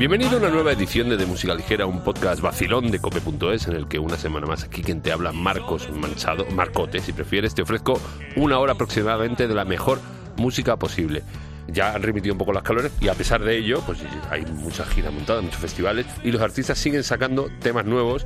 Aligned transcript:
Bienvenido 0.00 0.36
a 0.36 0.38
una 0.38 0.48
nueva 0.48 0.72
edición 0.72 1.10
de 1.10 1.18
De 1.18 1.26
Música 1.26 1.54
Ligera, 1.54 1.84
un 1.84 2.02
podcast 2.02 2.40
vacilón 2.40 2.90
de 2.90 3.00
cope.es 3.00 3.66
en 3.66 3.74
el 3.74 3.86
que 3.86 3.98
una 3.98 4.16
semana 4.16 4.46
más 4.46 4.64
aquí 4.64 4.80
quien 4.80 5.02
te 5.02 5.12
habla 5.12 5.30
Marcos 5.30 5.90
Manchado, 5.90 6.46
Marcote 6.52 7.00
si 7.00 7.12
prefieres, 7.12 7.54
te 7.54 7.60
ofrezco 7.60 8.00
una 8.34 8.58
hora 8.58 8.72
aproximadamente 8.72 9.46
de 9.46 9.54
la 9.54 9.66
mejor 9.66 10.00
música 10.38 10.78
posible. 10.78 11.22
Ya 11.68 11.94
han 11.94 12.02
remitido 12.02 12.32
un 12.32 12.38
poco 12.38 12.54
las 12.54 12.62
calores 12.62 12.92
y 12.98 13.08
a 13.08 13.14
pesar 13.14 13.44
de 13.44 13.58
ello, 13.58 13.82
pues 13.84 13.98
hay 14.30 14.46
muchas 14.46 14.88
giras 14.88 15.12
montadas, 15.12 15.44
muchos 15.44 15.60
festivales 15.60 16.06
y 16.24 16.32
los 16.32 16.40
artistas 16.40 16.78
siguen 16.78 17.04
sacando 17.04 17.50
temas 17.60 17.84
nuevos. 17.84 18.24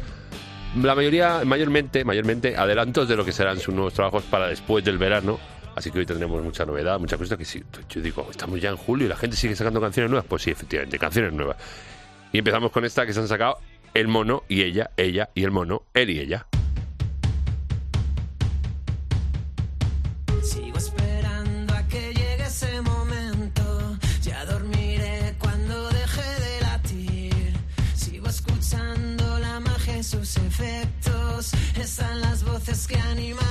La 0.80 0.94
mayoría, 0.94 1.40
mayormente, 1.44 2.04
mayormente 2.04 2.56
adelantos 2.56 3.08
de 3.08 3.16
lo 3.16 3.24
que 3.24 3.32
serán 3.32 3.58
sus 3.58 3.74
nuevos 3.74 3.94
trabajos 3.94 4.22
para 4.22 4.46
después 4.46 4.84
del 4.84 4.96
verano 4.96 5.40
Así 5.76 5.90
que 5.90 5.98
hoy 5.98 6.06
tendremos 6.06 6.42
mucha 6.42 6.64
novedad, 6.64 6.98
muchas 6.98 7.18
cosas 7.18 7.36
que 7.36 7.44
sí. 7.44 7.62
Yo 7.88 8.00
digo, 8.00 8.26
estamos 8.30 8.60
ya 8.60 8.70
en 8.70 8.76
julio 8.76 9.06
y 9.06 9.08
la 9.08 9.16
gente 9.16 9.36
sigue 9.36 9.56
sacando 9.56 9.80
canciones 9.80 10.10
nuevas. 10.10 10.26
Pues 10.28 10.42
sí, 10.42 10.50
efectivamente, 10.50 10.98
canciones 10.98 11.32
nuevas. 11.32 11.56
Y 12.32 12.38
empezamos 12.38 12.70
con 12.70 12.84
esta 12.84 13.06
que 13.06 13.12
se 13.12 13.20
han 13.20 13.28
sacado 13.28 13.58
el 13.92 14.08
mono 14.08 14.44
y 14.48 14.62
ella, 14.62 14.90
ella 14.96 15.30
y 15.34 15.44
el 15.44 15.50
mono, 15.50 15.82
él 15.94 16.10
y 16.10 16.20
ella. 16.20 16.46
Están 31.76 32.20
las 32.22 32.42
voces 32.44 32.86
que 32.86 32.96
animaron 32.96 33.43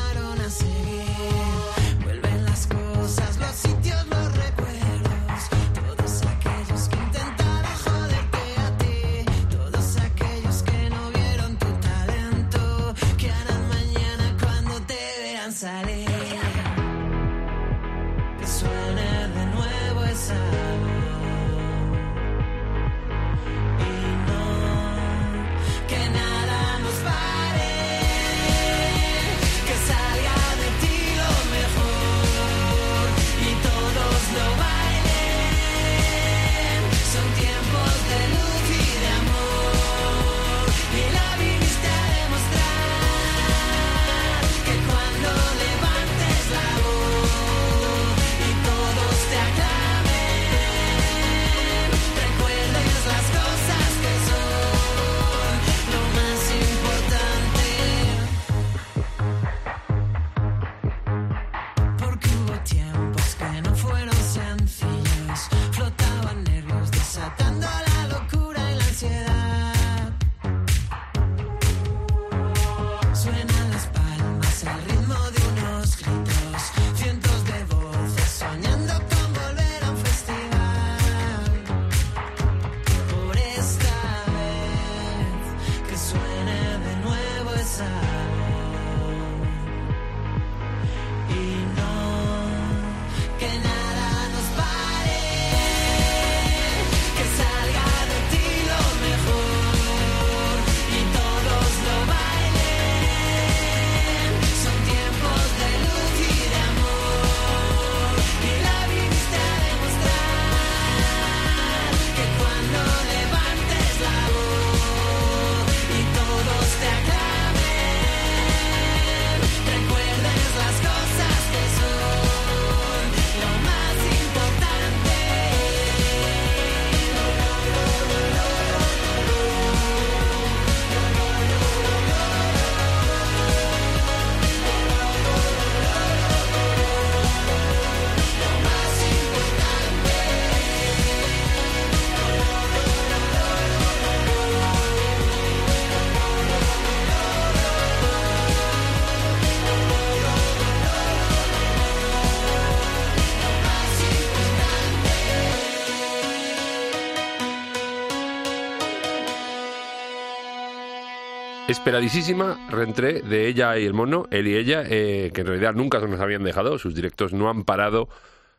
Esperadísima 161.74 162.68
reentré 162.69 163.24
de 163.24 163.48
ella 163.48 163.80
y 163.80 163.86
el 163.86 163.95
mono, 163.95 164.28
él 164.30 164.45
y 164.45 164.56
ella, 164.56 164.84
eh, 164.88 165.31
que 165.34 165.42
en 165.42 165.48
realidad 165.48 165.74
nunca 165.74 166.00
se 166.00 166.07
nos 166.07 166.19
habían 166.19 166.44
dejado, 166.44 166.78
sus 166.78 166.94
directos 166.94 167.34
no 167.34 167.50
han 167.50 167.63
parado 167.63 168.10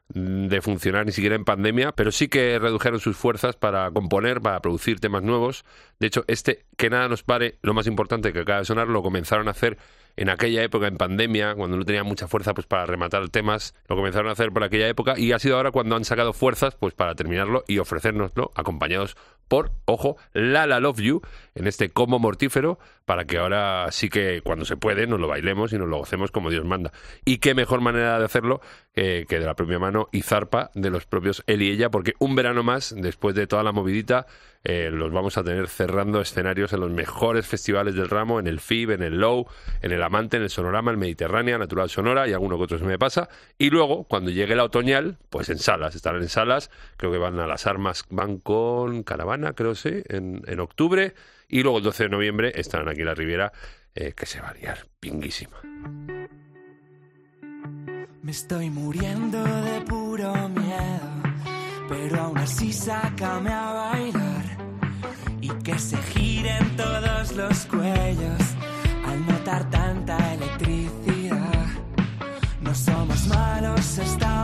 de 0.08 0.60
funcionar 0.60 1.06
ni 1.06 1.12
siquiera 1.12 1.36
en 1.36 1.44
pandemia, 1.44 1.92
pero 1.92 2.10
sí 2.10 2.26
que 2.26 2.58
redujeron 2.58 2.98
sus 2.98 3.16
fuerzas 3.16 3.54
para 3.54 3.88
componer, 3.92 4.40
para 4.40 4.58
producir 4.60 4.98
temas 4.98 5.22
nuevos. 5.22 5.64
De 6.00 6.08
hecho, 6.08 6.24
este 6.26 6.66
Que 6.76 6.90
nada 6.90 7.08
nos 7.08 7.22
pare, 7.22 7.60
lo 7.62 7.72
más 7.72 7.86
importante 7.86 8.32
que 8.32 8.40
acaba 8.40 8.58
de 8.58 8.64
sonar, 8.64 8.88
lo 8.88 9.00
comenzaron 9.00 9.46
a 9.46 9.52
hacer 9.52 9.78
en 10.16 10.28
aquella 10.28 10.62
época, 10.62 10.86
en 10.86 10.96
pandemia, 10.96 11.54
cuando 11.54 11.76
no 11.76 11.84
tenía 11.84 12.04
mucha 12.04 12.28
fuerza 12.28 12.54
pues 12.54 12.66
para 12.66 12.86
rematar 12.86 13.28
temas, 13.28 13.74
lo 13.88 13.96
comenzaron 13.96 14.28
a 14.28 14.32
hacer 14.32 14.52
por 14.52 14.62
aquella 14.64 14.88
época 14.88 15.14
y 15.16 15.32
ha 15.32 15.38
sido 15.38 15.56
ahora 15.56 15.70
cuando 15.70 15.96
han 15.96 16.04
sacado 16.04 16.32
fuerzas 16.32 16.76
pues 16.76 16.94
para 16.94 17.14
terminarlo 17.14 17.64
y 17.66 17.78
ofrecérnoslo 17.78 18.52
acompañados 18.54 19.16
por, 19.48 19.72
ojo, 19.84 20.16
La 20.32 20.66
La 20.66 20.80
Love 20.80 21.00
You, 21.00 21.22
en 21.54 21.66
este 21.66 21.90
como 21.90 22.18
mortífero, 22.18 22.78
para 23.04 23.26
que 23.26 23.38
ahora 23.38 23.88
sí 23.90 24.08
que 24.08 24.40
cuando 24.42 24.64
se 24.64 24.76
puede 24.76 25.06
nos 25.06 25.20
lo 25.20 25.28
bailemos 25.28 25.72
y 25.72 25.78
nos 25.78 25.88
lo 25.88 25.98
gocemos 25.98 26.30
como 26.30 26.50
Dios 26.50 26.64
manda. 26.64 26.92
Y 27.24 27.38
qué 27.38 27.54
mejor 27.54 27.80
manera 27.82 28.18
de 28.18 28.24
hacerlo 28.24 28.60
que 28.94 29.26
de 29.28 29.40
la 29.40 29.54
propia 29.54 29.78
mano 29.78 30.08
y 30.12 30.22
zarpa 30.22 30.70
de 30.74 30.88
los 30.88 31.04
propios 31.04 31.42
él 31.46 31.62
y 31.62 31.70
ella, 31.70 31.90
porque 31.90 32.14
un 32.18 32.34
verano 32.34 32.62
más, 32.62 32.94
después 32.96 33.34
de 33.34 33.46
toda 33.46 33.62
la 33.62 33.72
movidita, 33.72 34.26
eh, 34.64 34.90
los 34.90 35.12
vamos 35.12 35.36
a 35.36 35.44
tener 35.44 35.68
cerrando 35.68 36.22
escenarios 36.22 36.72
en 36.72 36.80
los 36.80 36.90
mejores 36.90 37.46
festivales 37.46 37.94
del 37.94 38.08
ramo, 38.08 38.40
en 38.40 38.46
el 38.46 38.60
FIB, 38.60 38.92
en 38.92 39.02
el 39.02 39.20
Low, 39.20 39.46
en 39.82 39.92
el 39.92 40.02
Amante, 40.02 40.38
en 40.38 40.44
el 40.44 40.48
Sonorama, 40.48 40.90
el 40.90 40.96
Mediterránea, 40.96 41.58
Natural 41.58 41.90
Sonora 41.90 42.26
y 42.26 42.32
alguno 42.32 42.56
que 42.56 42.64
otro 42.64 42.78
se 42.78 42.84
me 42.84 42.98
pasa. 42.98 43.28
Y 43.58 43.68
luego, 43.68 44.04
cuando 44.04 44.30
llegue 44.30 44.56
la 44.56 44.64
otoñal, 44.64 45.18
pues 45.28 45.50
en 45.50 45.58
salas, 45.58 45.94
estarán 45.94 46.22
en 46.22 46.30
salas, 46.30 46.70
creo 46.96 47.12
que 47.12 47.18
van 47.18 47.38
a 47.38 47.46
las 47.46 47.66
armas, 47.66 48.06
van 48.08 48.38
con 48.38 49.02
Caravana, 49.02 49.52
creo 49.52 49.74
sí, 49.74 50.02
en, 50.08 50.42
en 50.46 50.60
octubre. 50.60 51.14
Y 51.46 51.62
luego 51.62 51.78
el 51.78 51.84
12 51.84 52.04
de 52.04 52.08
noviembre 52.08 52.52
estarán 52.54 52.88
aquí 52.88 53.00
en 53.00 53.06
la 53.06 53.14
Riviera, 53.14 53.52
eh, 53.94 54.14
que 54.16 54.24
se 54.24 54.40
va 54.40 54.48
a 54.48 54.54
liar 54.54 54.86
pinguísima. 54.98 55.58
Me 58.22 58.30
estoy 58.30 58.70
muriendo 58.70 59.44
de 59.44 59.82
puro 59.82 60.32
miedo, 60.48 61.22
pero 61.90 62.22
aún 62.22 62.38
así 62.38 62.72
sácame 62.72 63.52
a 63.52 63.72
bailar 63.72 64.53
y 65.44 65.48
que 65.62 65.78
se 65.78 65.98
giren 66.14 66.74
todos 66.74 67.32
los 67.36 67.66
cuellos 67.66 68.42
al 69.06 69.26
notar 69.26 69.68
tanta 69.68 70.16
electricidad. 70.32 71.66
No 72.62 72.74
somos 72.74 73.26
malos, 73.26 73.98
estamos 73.98 74.43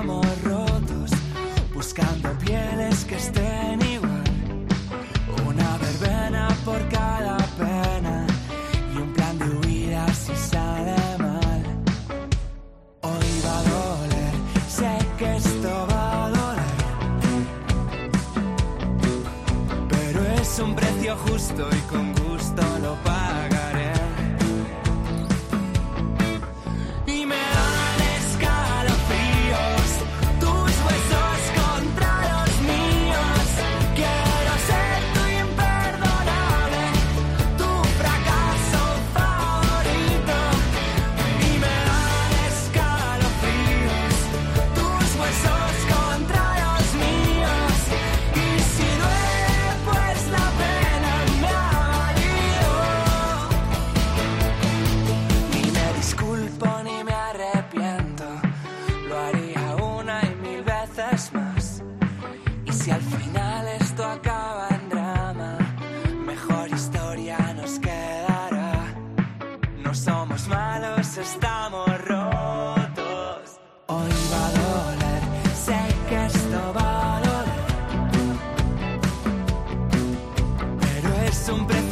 gusto 21.57 21.90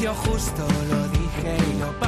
precio 0.08 0.14
justo, 0.14 0.66
lo 0.88 1.08
dije 1.08 1.56
y 1.70 1.78
lo 1.78 2.07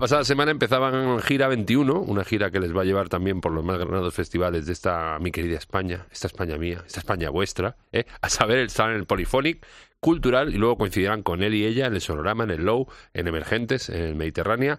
pasada 0.00 0.24
semana 0.24 0.50
empezaban 0.50 1.20
Gira 1.20 1.46
21, 1.46 2.00
una 2.00 2.24
gira 2.24 2.50
que 2.50 2.58
les 2.58 2.74
va 2.74 2.82
a 2.82 2.84
llevar 2.84 3.08
también 3.08 3.40
por 3.40 3.52
los 3.52 3.62
más 3.62 3.78
granados 3.78 4.14
festivales 4.14 4.66
de 4.66 4.72
esta 4.72 5.18
mi 5.20 5.30
querida 5.30 5.58
España, 5.58 6.06
esta 6.10 6.26
España 6.26 6.56
mía, 6.56 6.82
esta 6.86 7.00
España 7.00 7.28
vuestra, 7.30 7.76
¿eh? 7.92 8.06
a 8.22 8.28
saber, 8.30 8.58
estaban 8.58 8.92
en 8.92 9.00
el 9.00 9.06
Polyphonic 9.06 9.64
Cultural 10.00 10.54
y 10.54 10.58
luego 10.58 10.78
coincidirán 10.78 11.22
con 11.22 11.42
él 11.42 11.54
y 11.54 11.66
ella 11.66 11.86
en 11.86 11.94
el 11.94 12.00
Sonorama, 12.00 12.44
en 12.44 12.50
el 12.50 12.64
Low, 12.64 12.88
en 13.12 13.28
Emergentes, 13.28 13.90
en 13.90 14.02
el 14.02 14.16
Mediterránea 14.16 14.78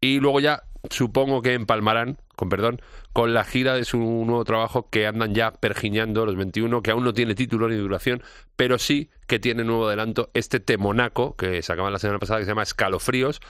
y 0.00 0.20
luego 0.20 0.40
ya 0.40 0.62
supongo 0.88 1.42
que 1.42 1.52
empalmarán, 1.52 2.18
con 2.36 2.48
perdón, 2.48 2.80
con 3.12 3.34
la 3.34 3.44
gira 3.44 3.74
de 3.74 3.84
su 3.84 3.98
nuevo 3.98 4.44
trabajo 4.44 4.88
que 4.88 5.06
andan 5.06 5.34
ya 5.34 5.52
pergiñando 5.52 6.24
los 6.24 6.36
21, 6.36 6.82
que 6.82 6.90
aún 6.90 7.04
no 7.04 7.12
tiene 7.12 7.34
título 7.34 7.68
ni 7.68 7.76
duración, 7.76 8.22
pero 8.56 8.78
sí 8.78 9.10
que 9.26 9.38
tiene 9.38 9.64
nuevo 9.64 9.88
adelanto 9.88 10.30
este 10.32 10.60
temonaco 10.60 11.36
que 11.36 11.60
sacaban 11.60 11.92
la 11.92 11.98
semana 11.98 12.18
pasada 12.18 12.38
que 12.38 12.46
se 12.46 12.52
llama 12.52 12.62
Escalofríos, 12.62 13.40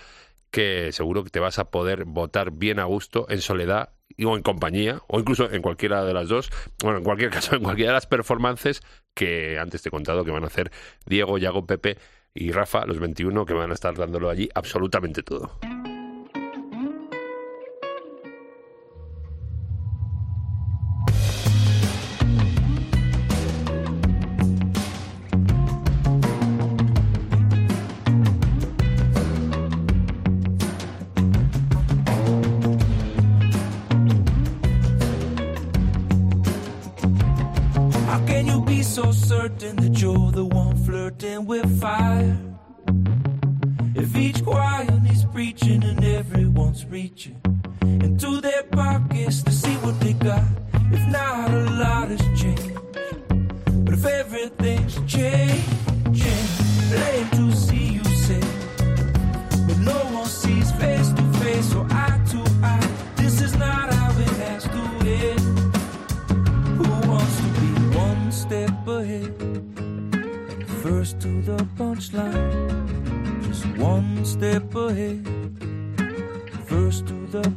que 0.50 0.92
seguro 0.92 1.24
que 1.24 1.30
te 1.30 1.40
vas 1.40 1.58
a 1.58 1.70
poder 1.70 2.04
votar 2.04 2.50
bien 2.52 2.78
a 2.78 2.84
gusto 2.84 3.26
en 3.28 3.40
soledad 3.40 3.90
o 4.24 4.36
en 4.36 4.42
compañía, 4.42 5.00
o 5.06 5.18
incluso 5.18 5.50
en 5.50 5.62
cualquiera 5.62 6.04
de 6.04 6.12
las 6.12 6.28
dos, 6.28 6.50
bueno, 6.82 6.98
en 6.98 7.04
cualquier 7.04 7.30
caso, 7.36 7.56
en 7.56 7.62
cualquiera 7.62 7.92
de 7.92 7.96
las 7.96 8.06
performances 8.06 8.82
que 9.14 9.58
antes 9.58 9.82
te 9.82 9.88
he 9.88 9.92
contado 9.92 10.24
que 10.24 10.30
van 10.30 10.44
a 10.44 10.48
hacer 10.48 10.70
Diego, 11.06 11.38
Yago, 11.38 11.66
Pepe 11.66 11.98
y 12.34 12.52
Rafa, 12.52 12.86
los 12.86 12.98
21, 12.98 13.44
que 13.44 13.54
van 13.54 13.70
a 13.70 13.74
estar 13.74 13.94
dándolo 13.94 14.30
allí 14.30 14.48
absolutamente 14.54 15.22
todo. 15.22 15.58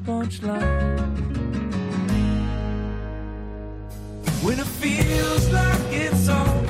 Punchline. 0.05 1.13
When 4.43 4.59
it 4.59 4.65
feels 4.65 5.49
like 5.51 5.79
it's 5.91 6.27
all 6.27 6.62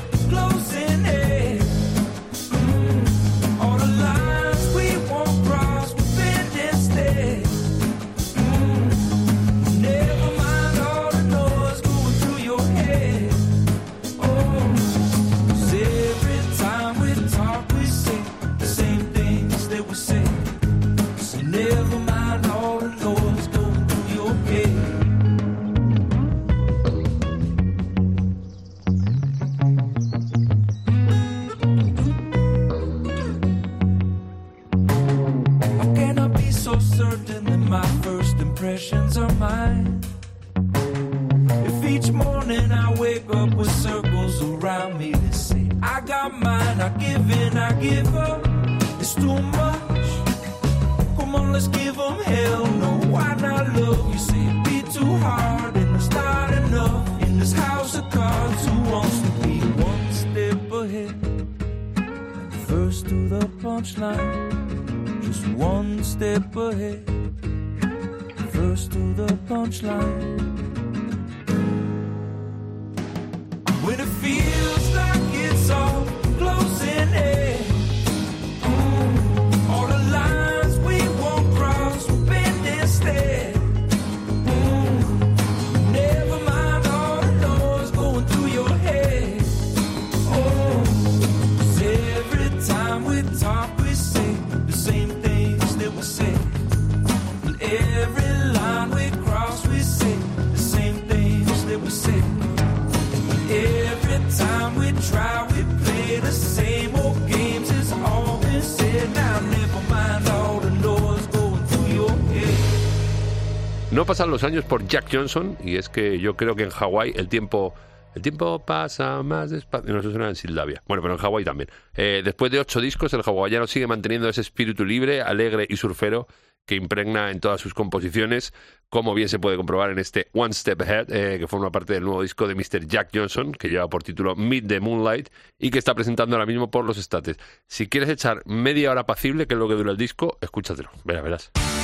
No 113.94 114.04
pasan 114.04 114.28
los 114.30 114.42
años 114.42 114.64
por 114.64 114.86
Jack 114.88 115.06
Johnson 115.12 115.56
y 115.62 115.76
es 115.76 115.88
que 115.88 116.18
yo 116.18 116.36
creo 116.36 116.56
que 116.56 116.64
en 116.64 116.70
Hawái 116.70 117.12
el 117.14 117.28
tiempo 117.28 117.74
el 118.14 118.22
tiempo 118.22 118.64
pasa 118.64 119.22
más 119.22 119.50
despacio. 119.50 119.92
No, 119.92 120.00
eso 120.00 120.10
suena 120.10 120.28
en 120.28 120.36
Sildavia. 120.36 120.82
Bueno, 120.86 121.02
pero 121.02 121.14
en 121.14 121.20
Hawái 121.20 121.44
también. 121.44 121.68
Eh, 121.94 122.22
después 122.24 122.50
de 122.52 122.60
ocho 122.60 122.80
discos, 122.80 123.12
el 123.14 123.22
hawaiano 123.24 123.66
sigue 123.66 123.86
manteniendo 123.86 124.28
ese 124.28 124.40
espíritu 124.40 124.84
libre, 124.84 125.22
alegre 125.22 125.66
y 125.68 125.76
surfero 125.76 126.26
que 126.66 126.76
impregna 126.76 127.30
en 127.30 127.40
todas 127.40 127.60
sus 127.60 127.74
composiciones, 127.74 128.54
como 128.88 129.14
bien 129.14 129.28
se 129.28 129.38
puede 129.38 129.56
comprobar 129.56 129.90
en 129.90 129.98
este 129.98 130.28
One 130.32 130.54
Step 130.54 130.80
Ahead, 130.80 131.12
eh, 131.12 131.38
que 131.38 131.46
forma 131.46 131.70
parte 131.70 131.92
del 131.92 132.04
nuevo 132.04 132.22
disco 132.22 132.48
de 132.48 132.54
Mr. 132.54 132.86
Jack 132.86 133.10
Johnson, 133.12 133.52
que 133.52 133.68
lleva 133.68 133.88
por 133.88 134.02
título 134.02 134.34
Meet 134.34 134.66
the 134.66 134.80
Moonlight 134.80 135.28
y 135.58 135.70
que 135.70 135.78
está 135.78 135.94
presentando 135.94 136.36
ahora 136.36 136.46
mismo 136.46 136.70
por 136.70 136.84
los 136.84 136.96
estates. 136.96 137.36
Si 137.66 137.88
quieres 137.88 138.08
echar 138.08 138.42
media 138.46 138.90
hora 138.90 139.02
apacible, 139.02 139.46
que 139.46 139.54
es 139.54 139.60
lo 139.60 139.68
que 139.68 139.74
dura 139.74 139.90
el 139.90 139.98
disco, 139.98 140.38
escúchatelo. 140.40 140.90
Verás, 141.04 141.22
verás. 141.22 141.83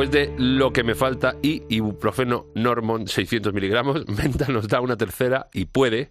Después 0.00 0.28
de 0.28 0.34
lo 0.38 0.72
que 0.72 0.82
me 0.82 0.94
falta 0.94 1.36
y 1.42 1.62
ibuprofeno 1.68 2.46
Normon 2.54 3.06
600 3.06 3.52
miligramos, 3.52 4.08
Menta 4.08 4.46
nos 4.48 4.66
da 4.66 4.80
una 4.80 4.96
tercera 4.96 5.50
y 5.52 5.66
puede 5.66 6.10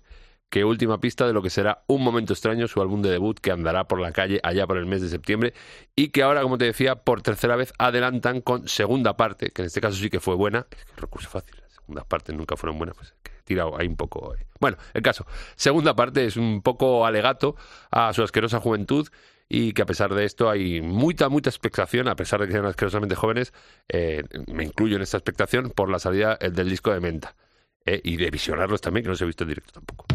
que 0.52 0.64
última 0.64 1.00
pista 1.00 1.26
de 1.26 1.34
lo 1.34 1.42
que 1.42 1.50
será 1.50 1.82
Un 1.88 2.04
Momento 2.04 2.34
Extraño, 2.34 2.68
su 2.68 2.84
álbum 2.84 3.02
de 3.02 3.10
debut 3.10 3.40
que 3.40 3.50
andará 3.50 3.88
por 3.88 4.00
la 4.00 4.12
calle 4.12 4.40
allá 4.44 4.68
por 4.68 4.78
el 4.78 4.86
mes 4.86 5.02
de 5.02 5.10
septiembre 5.10 5.56
y 5.96 6.10
que 6.10 6.22
ahora, 6.22 6.44
como 6.44 6.60
te 6.60 6.66
decía, 6.66 6.98
por 6.98 7.24
tercera 7.24 7.56
vez 7.56 7.74
adelantan 7.80 8.42
con 8.42 8.68
segunda 8.68 9.18
parte, 9.18 9.50
que 9.50 9.64
en 9.64 9.66
este 9.66 9.82
caso 9.82 9.98
sí 9.98 10.12
que 10.12 10.20
fue 10.20 10.36
buena. 10.36 10.68
Es 10.70 10.86
que 10.86 11.02
recurso 11.02 11.28
fácil, 11.28 11.56
las 11.60 11.74
segundas 11.74 12.06
partes 12.06 12.36
nunca 12.36 12.56
fueron 12.58 12.78
buenas, 12.78 12.96
pues 12.96 13.16
que 13.24 13.32
he 13.32 13.42
tirado 13.42 13.76
ahí 13.76 13.88
un 13.88 13.96
poco. 13.96 14.36
eh. 14.36 14.46
Bueno, 14.60 14.78
el 14.94 15.02
caso, 15.02 15.26
segunda 15.56 15.96
parte 15.96 16.28
es 16.28 16.38
un 16.38 16.62
poco 16.62 17.08
alegato 17.08 17.56
a 17.90 18.14
su 18.14 18.22
asquerosa 18.22 18.60
juventud 18.60 19.08
y 19.50 19.74
que 19.74 19.82
a 19.82 19.86
pesar 19.86 20.14
de 20.14 20.24
esto 20.26 20.50
hay 20.50 20.80
mucha, 20.80 21.28
mucha 21.28 21.50
expectación, 21.50 22.08
a 22.08 22.16
pesar 22.16 22.40
de 22.40 22.46
que 22.46 22.54
sean 22.54 22.66
asquerosamente 22.66 23.16
jóvenes, 23.16 23.52
eh, 23.90 24.24
me 24.48 24.64
incluyo 24.64 24.96
en 24.96 25.02
esta 25.02 25.18
expectación 25.18 25.72
por 25.72 25.90
la 25.90 25.98
salida 25.98 26.38
del 26.38 26.70
disco 26.70 26.94
de 26.94 27.00
Menta. 27.00 27.36
eh, 27.86 28.02
y 28.04 28.18
de 28.18 28.30
visionarlos 28.30 28.82
también, 28.82 29.04
que 29.04 29.08
no 29.08 29.14
los 29.14 29.22
he 29.22 29.26
visto 29.26 29.46
en 29.46 29.50
directo 29.50 29.72
tampoco. 29.74 30.06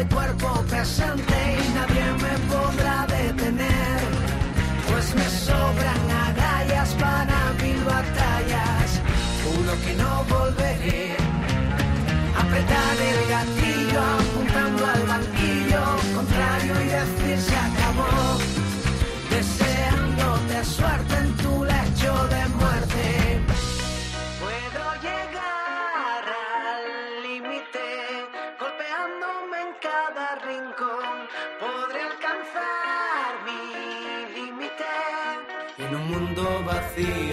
De 0.00 0.14
cuerpo 0.14 0.64
presente 0.68 1.39
thee. 37.02 37.29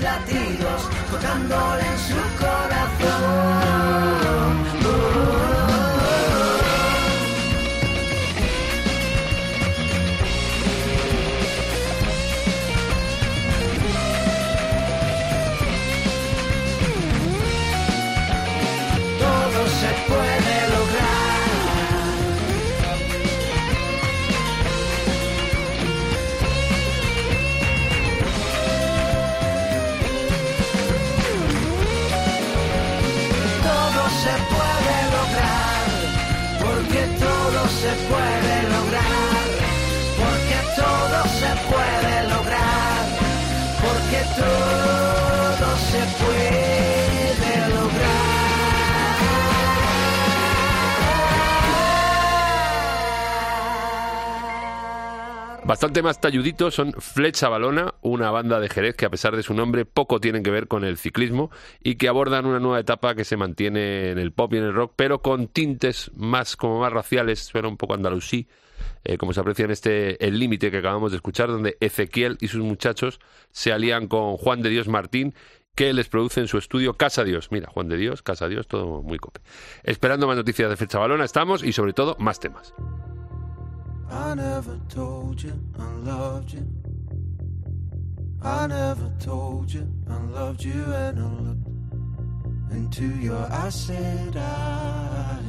Latidos 0.00 0.88
tocándole 1.10 1.82
en 1.84 1.98
su 1.98 2.14
corazón. 2.38 3.61
Bastante 55.72 56.02
más 56.02 56.20
talluditos 56.20 56.74
son 56.74 56.92
Flecha 56.92 57.48
Balona, 57.48 57.94
una 58.02 58.30
banda 58.30 58.60
de 58.60 58.68
Jerez 58.68 58.94
que 58.94 59.06
a 59.06 59.10
pesar 59.10 59.34
de 59.34 59.42
su 59.42 59.54
nombre 59.54 59.86
poco 59.86 60.20
tienen 60.20 60.42
que 60.42 60.50
ver 60.50 60.68
con 60.68 60.84
el 60.84 60.98
ciclismo 60.98 61.50
y 61.82 61.94
que 61.94 62.08
abordan 62.08 62.44
una 62.44 62.60
nueva 62.60 62.78
etapa 62.78 63.14
que 63.14 63.24
se 63.24 63.38
mantiene 63.38 64.10
en 64.10 64.18
el 64.18 64.32
pop 64.32 64.52
y 64.52 64.58
en 64.58 64.64
el 64.64 64.74
rock, 64.74 64.92
pero 64.96 65.22
con 65.22 65.48
tintes 65.48 66.10
más 66.14 66.56
como 66.56 66.78
más 66.78 66.92
raciales, 66.92 67.38
suena 67.38 67.68
un 67.68 67.78
poco 67.78 67.94
andalusí, 67.94 68.48
eh, 69.02 69.16
como 69.16 69.32
se 69.32 69.40
aprecia 69.40 69.64
en 69.64 69.70
este 69.70 70.22
El 70.22 70.38
Límite 70.38 70.70
que 70.70 70.76
acabamos 70.76 71.10
de 71.10 71.16
escuchar, 71.16 71.48
donde 71.48 71.78
Ezequiel 71.80 72.36
y 72.42 72.48
sus 72.48 72.60
muchachos 72.60 73.18
se 73.50 73.72
alían 73.72 74.08
con 74.08 74.36
Juan 74.36 74.60
de 74.60 74.68
Dios 74.68 74.88
Martín 74.88 75.34
que 75.74 75.94
les 75.94 76.10
produce 76.10 76.40
en 76.40 76.48
su 76.48 76.58
estudio 76.58 76.98
Casa 76.98 77.24
Dios. 77.24 77.48
Mira, 77.50 77.70
Juan 77.70 77.88
de 77.88 77.96
Dios, 77.96 78.20
Casa 78.20 78.46
Dios, 78.46 78.68
todo 78.68 79.00
muy 79.00 79.16
cope. 79.16 79.40
Esperando 79.84 80.26
más 80.26 80.36
noticias 80.36 80.68
de 80.68 80.76
Flecha 80.76 80.98
Balona 80.98 81.24
estamos 81.24 81.64
y 81.64 81.72
sobre 81.72 81.94
todo 81.94 82.14
más 82.18 82.40
temas. 82.40 82.74
I 84.12 84.34
never 84.34 84.78
told 84.90 85.42
you 85.42 85.58
I 85.78 85.90
loved 85.94 86.52
you. 86.52 86.68
I 88.42 88.66
never 88.66 89.10
told 89.18 89.72
you 89.72 89.90
I 90.06 90.18
loved 90.24 90.62
you, 90.62 90.84
and 90.84 91.18
I 91.18 91.28
looked 91.46 91.68
into 92.72 93.06
your 93.18 93.44
acid 93.50 94.36
eyes, 94.36 95.44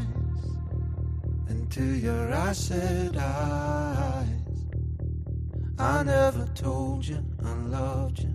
into 1.50 1.84
your 1.84 2.32
acid 2.32 3.18
eyes. 3.18 4.28
I 5.78 6.04
never 6.04 6.46
told 6.56 7.06
you 7.06 7.22
I 7.44 7.54
loved 7.54 8.20
you. 8.20 8.34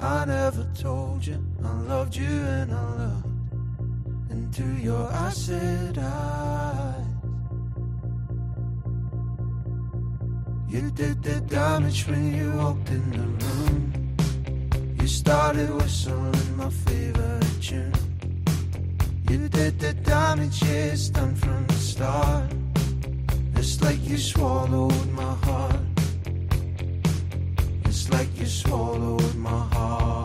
I 0.00 0.24
never 0.24 0.64
told 0.74 1.26
you 1.26 1.44
I 1.62 1.72
loved 1.82 2.16
you, 2.16 2.24
and 2.24 2.72
I 2.72 2.94
looked 2.94 4.30
into 4.30 4.64
your 4.82 5.12
acid 5.12 5.98
eyes. 5.98 7.05
You 10.68 10.90
did 10.90 11.22
the 11.22 11.40
damage 11.40 12.06
when 12.08 12.34
you 12.34 12.52
walked 12.52 12.88
in 12.90 13.10
the 13.12 13.26
room. 13.44 14.96
You 15.00 15.06
started 15.06 15.70
whistling 15.72 16.56
my 16.56 16.70
favorite 16.70 17.62
tune. 17.62 17.92
You 19.30 19.48
did 19.48 19.78
the 19.78 19.94
damage, 19.94 20.62
yeah, 20.62 20.94
done 21.12 21.36
from 21.36 21.66
the 21.68 21.74
start. 21.74 22.50
It's 23.54 23.80
like 23.80 24.02
you 24.08 24.18
swallowed 24.18 25.10
my 25.12 25.34
heart. 25.46 25.80
It's 27.84 28.10
like 28.10 28.28
you 28.38 28.46
swallowed 28.46 29.34
my 29.36 29.60
heart. 29.72 30.15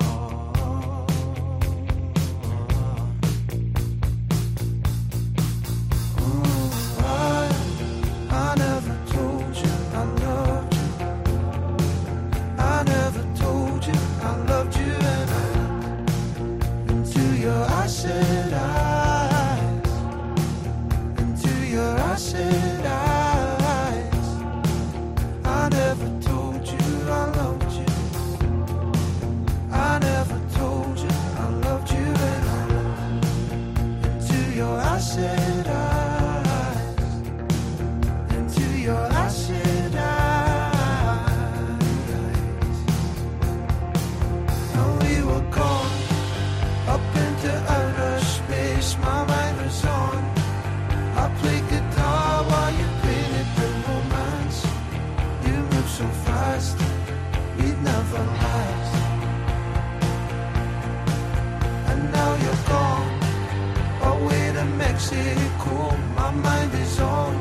Mexico. 65.01 65.97
My 66.15 66.29
mind 66.31 66.73
is 66.75 66.99
on. 66.99 67.33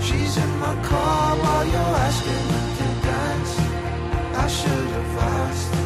She's 0.00 0.36
in 0.36 0.58
my 0.58 0.74
car 0.82 1.36
while 1.36 1.66
you're 1.66 1.96
asking 2.08 2.44
me 2.50 2.62
to 2.78 2.88
dance. 3.06 3.58
I 4.34 4.46
should 4.48 4.88
have 4.96 5.18
asked. 5.18 5.79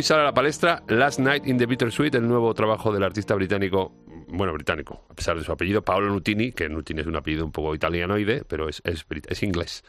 Hoy 0.00 0.04
sale 0.04 0.22
a 0.22 0.24
la 0.24 0.32
palestra 0.32 0.82
Last 0.88 1.18
Night 1.18 1.46
in 1.46 1.58
the 1.58 1.66
Bittersweet, 1.66 2.14
el 2.14 2.26
nuevo 2.26 2.54
trabajo 2.54 2.90
del 2.90 3.02
artista 3.02 3.34
británico, 3.34 3.92
bueno, 4.28 4.54
británico, 4.54 5.04
a 5.10 5.12
pesar 5.12 5.36
de 5.36 5.44
su 5.44 5.52
apellido, 5.52 5.82
Paolo 5.82 6.08
Nutini, 6.08 6.52
que 6.52 6.70
Nutini 6.70 7.02
es 7.02 7.06
un 7.06 7.16
apellido 7.16 7.44
un 7.44 7.52
poco 7.52 7.74
italianoide, 7.74 8.44
pero 8.48 8.66
es, 8.70 8.80
es, 8.82 9.42
inglés. 9.42 9.84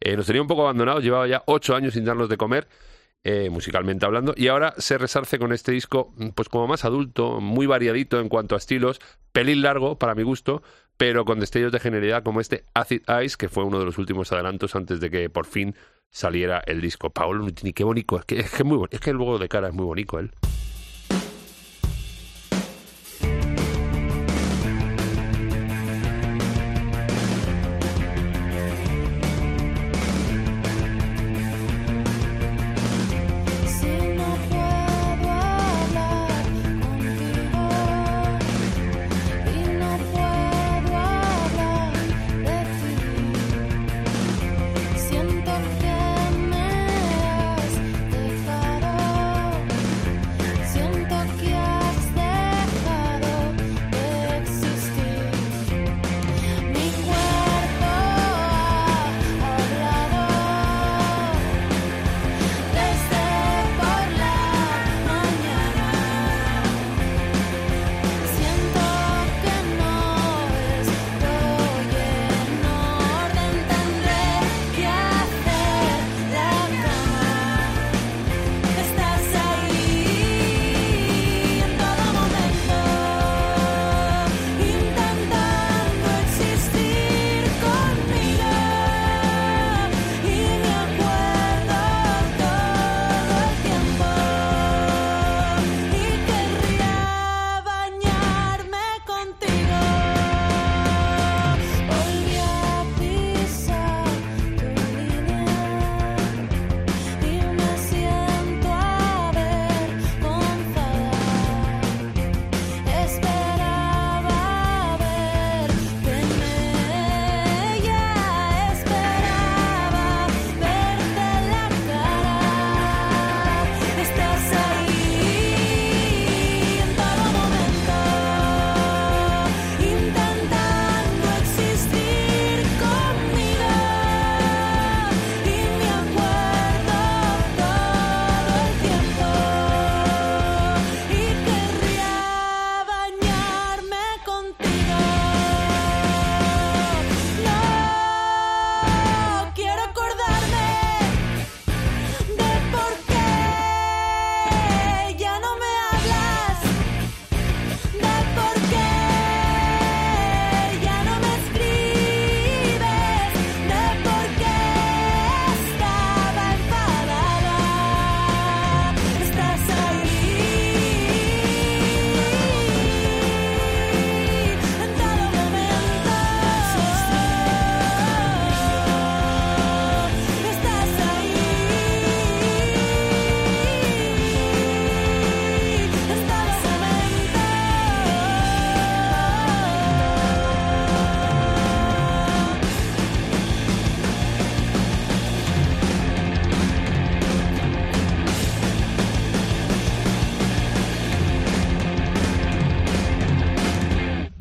Eh, 0.00 0.16
nos 0.16 0.24
tenía 0.24 0.40
un 0.40 0.48
poco 0.48 0.62
abandonados, 0.62 1.04
llevaba 1.04 1.26
ya 1.26 1.42
ocho 1.44 1.76
años 1.76 1.92
sin 1.92 2.06
darnos 2.06 2.30
de 2.30 2.38
comer, 2.38 2.68
eh, 3.22 3.50
musicalmente 3.50 4.06
hablando, 4.06 4.32
y 4.34 4.48
ahora 4.48 4.72
se 4.78 4.96
resarce 4.96 5.38
con 5.38 5.52
este 5.52 5.72
disco, 5.72 6.14
pues 6.34 6.48
como 6.48 6.66
más 6.66 6.86
adulto, 6.86 7.42
muy 7.42 7.66
variadito 7.66 8.18
en 8.18 8.30
cuanto 8.30 8.54
a 8.54 8.58
estilos, 8.58 8.98
pelín 9.30 9.60
largo 9.60 9.98
para 9.98 10.14
mi 10.14 10.22
gusto, 10.22 10.62
pero 10.96 11.26
con 11.26 11.38
destellos 11.38 11.70
de 11.70 11.80
genialidad 11.80 12.22
como 12.22 12.40
este 12.40 12.64
Acid 12.72 13.02
Eyes, 13.08 13.36
que 13.36 13.50
fue 13.50 13.64
uno 13.64 13.78
de 13.78 13.84
los 13.84 13.98
últimos 13.98 14.32
adelantos 14.32 14.74
antes 14.74 15.00
de 15.00 15.10
que 15.10 15.28
por 15.28 15.44
fin 15.44 15.74
saliera 16.10 16.62
el 16.66 16.80
disco. 16.80 17.10
Paolo 17.10 17.42
Nutini, 17.44 17.72
qué 17.72 17.84
bonito, 17.84 18.18
es 18.18 18.24
que 18.24 18.40
es, 18.40 18.50
que 18.50 18.64
muy 18.64 18.86
es 18.90 19.00
que 19.00 19.12
luego 19.12 19.38
de 19.38 19.48
cara 19.48 19.68
es 19.68 19.74
muy 19.74 19.84
bonito 19.84 20.18
él. 20.18 20.30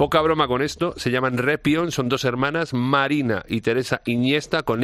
Poca 0.09 0.21
broma 0.21 0.47
con 0.47 0.63
esto, 0.63 0.95
se 0.97 1.11
llaman 1.11 1.37
Repion, 1.37 1.91
son 1.91 2.09
dos 2.09 2.25
hermanas, 2.25 2.73
Marina 2.73 3.43
y 3.47 3.61
Teresa 3.61 4.01
Iniesta, 4.05 4.63
con 4.63 4.81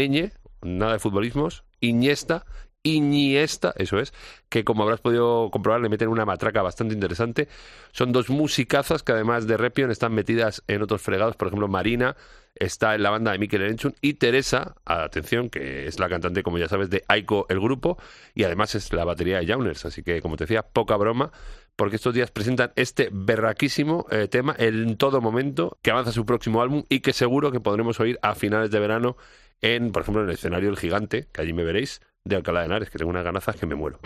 nada 0.61 0.93
de 0.93 0.99
futbolismos, 0.99 1.63
Iniesta, 1.79 2.45
Iniesta, 2.83 3.73
eso 3.75 3.97
es, 3.97 4.13
que 4.49 4.63
como 4.63 4.83
habrás 4.83 5.01
podido 5.01 5.49
comprobar 5.49 5.81
le 5.81 5.89
meten 5.89 6.09
una 6.09 6.25
matraca 6.25 6.61
bastante 6.61 6.93
interesante. 6.93 7.47
Son 7.91 8.11
dos 8.11 8.29
musicazas 8.29 9.01
que 9.01 9.13
además 9.13 9.47
de 9.47 9.57
Repion 9.57 9.89
están 9.89 10.13
metidas 10.13 10.61
en 10.67 10.83
otros 10.83 11.01
fregados, 11.01 11.35
por 11.35 11.47
ejemplo 11.47 11.67
Marina 11.67 12.15
está 12.53 12.95
en 12.95 13.01
la 13.01 13.09
banda 13.09 13.31
de 13.31 13.39
Mikel 13.39 13.63
Erenchun 13.63 13.95
y 14.01 14.13
Teresa, 14.13 14.75
atención, 14.85 15.49
que 15.49 15.87
es 15.87 15.99
la 15.99 16.07
cantante, 16.07 16.43
como 16.43 16.57
ya 16.57 16.67
sabes, 16.67 16.91
de 16.91 17.03
Aiko 17.07 17.47
el 17.49 17.59
grupo 17.59 17.97
y 18.35 18.43
además 18.43 18.75
es 18.75 18.93
la 18.93 19.03
batería 19.03 19.39
de 19.39 19.47
Jauners, 19.47 19.85
así 19.85 20.03
que 20.03 20.21
como 20.21 20.37
te 20.37 20.43
decía, 20.43 20.61
poca 20.61 20.95
broma 20.95 21.31
porque 21.75 21.97
estos 21.97 22.13
días 22.13 22.31
presentan 22.31 22.71
este 22.75 23.09
berraquísimo 23.11 24.05
eh, 24.09 24.27
tema 24.27 24.55
en 24.57 24.97
todo 24.97 25.21
momento, 25.21 25.77
que 25.81 25.91
avanza 25.91 26.11
su 26.11 26.25
próximo 26.25 26.61
álbum 26.61 26.83
y 26.89 27.01
que 27.01 27.13
seguro 27.13 27.51
que 27.51 27.59
podremos 27.59 27.99
oír 27.99 28.17
a 28.21 28.35
finales 28.35 28.71
de 28.71 28.79
verano 28.79 29.17
en, 29.61 29.91
por 29.91 30.03
ejemplo, 30.03 30.23
en 30.23 30.29
el 30.29 30.35
escenario 30.35 30.69
El 30.69 30.77
Gigante, 30.77 31.27
que 31.31 31.41
allí 31.41 31.53
me 31.53 31.63
veréis, 31.63 32.01
de 32.23 32.35
Alcalá 32.35 32.61
de 32.61 32.65
Henares, 32.67 32.89
que 32.89 32.97
tengo 32.97 33.11
unas 33.11 33.23
ganazas 33.23 33.55
que 33.55 33.65
me 33.65 33.75
muero. 33.75 33.99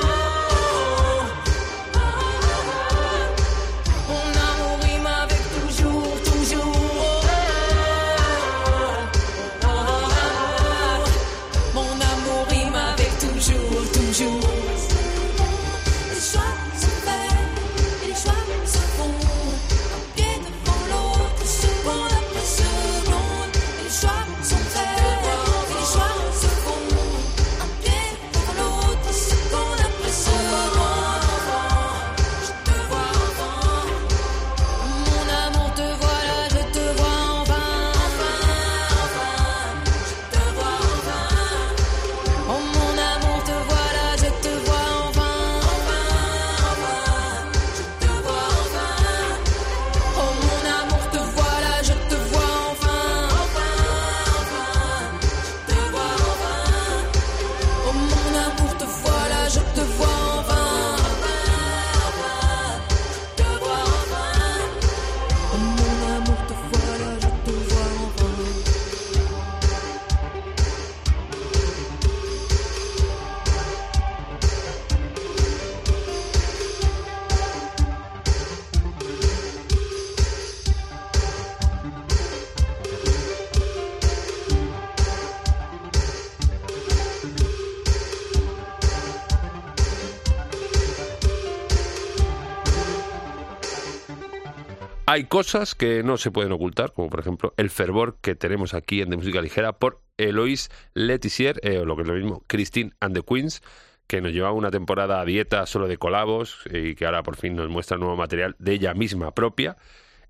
Hay 95.15 95.23
cosas 95.23 95.75
que 95.75 96.03
no 96.03 96.17
se 96.17 96.29
pueden 96.29 96.51
ocultar, 96.51 96.91
como 96.91 97.09
por 97.09 97.21
ejemplo 97.21 97.53
el 97.55 97.69
fervor 97.69 98.17
que 98.19 98.35
tenemos 98.35 98.73
aquí 98.73 98.99
en 98.99 99.09
De 99.09 99.15
Música 99.15 99.41
Ligera 99.41 99.71
por 99.71 100.01
Eloise 100.17 100.69
Letizier, 100.93 101.57
eh, 101.63 101.77
o 101.77 101.85
lo 101.85 101.95
que 101.95 102.01
es 102.01 102.07
lo 102.09 102.15
mismo, 102.15 102.43
Christine 102.47 102.91
and 102.99 103.15
the 103.15 103.23
Queens, 103.23 103.63
que 104.07 104.19
nos 104.19 104.33
llevaba 104.33 104.51
una 104.51 104.71
temporada 104.71 105.21
a 105.21 105.23
dieta 105.23 105.65
solo 105.67 105.87
de 105.87 105.95
colabos 105.97 106.65
eh, 106.69 106.89
y 106.89 106.95
que 106.95 107.05
ahora 107.05 107.23
por 107.23 107.37
fin 107.37 107.55
nos 107.55 107.69
muestra 107.69 107.95
nuevo 107.95 108.17
material 108.17 108.57
de 108.59 108.73
ella 108.73 108.93
misma 108.93 109.31
propia. 109.33 109.77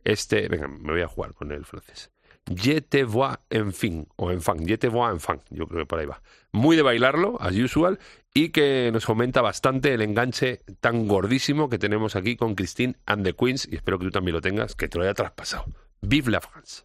Este, 0.04 0.48
venga, 0.50 0.68
me 0.68 0.92
voy 0.92 1.02
a 1.02 1.08
jugar 1.08 1.34
con 1.34 1.52
el 1.52 1.66
francés. 1.66 2.12
Je 2.48 2.80
te 2.82 3.04
vois 3.04 3.40
en 3.50 3.74
fin, 3.74 4.08
o 4.18 4.32
en 4.32 4.40
fan, 4.40 4.68
je 4.68 4.78
te 4.78 4.88
vois 4.88 5.12
en 5.12 5.20
fan, 5.20 5.40
yo 5.50 5.68
creo 5.68 5.82
que 5.82 5.86
por 5.88 6.00
ahí 6.00 6.06
va. 6.06 6.22
Muy 6.52 6.76
de 6.76 6.84
bailarlo, 6.84 7.38
as 7.42 7.56
usual, 7.56 7.98
y 8.36 8.50
que 8.50 8.92
nos 8.94 9.06
fomenta 9.06 9.42
bastante 9.42 9.94
el 9.94 10.02
enganche 10.02 10.62
tan 10.80 11.08
gordísimo 11.08 11.70
que 11.70 11.80
tenemos 11.80 12.16
aquí 12.16 12.36
con 12.36 12.54
Christine 12.54 12.98
and 13.08 13.24
the 13.24 13.34
Queens, 13.34 13.68
y 13.72 13.76
espero 13.76 13.98
que 13.98 14.06
tú 14.06 14.12
también 14.12 14.36
lo 14.36 14.42
tengas, 14.42 14.76
que 14.76 14.88
te 14.88 14.98
lo 14.98 15.06
haya 15.06 15.16
traspasado. 15.16 15.66
Vive 16.02 16.30
la 16.30 16.42
France. 16.42 16.84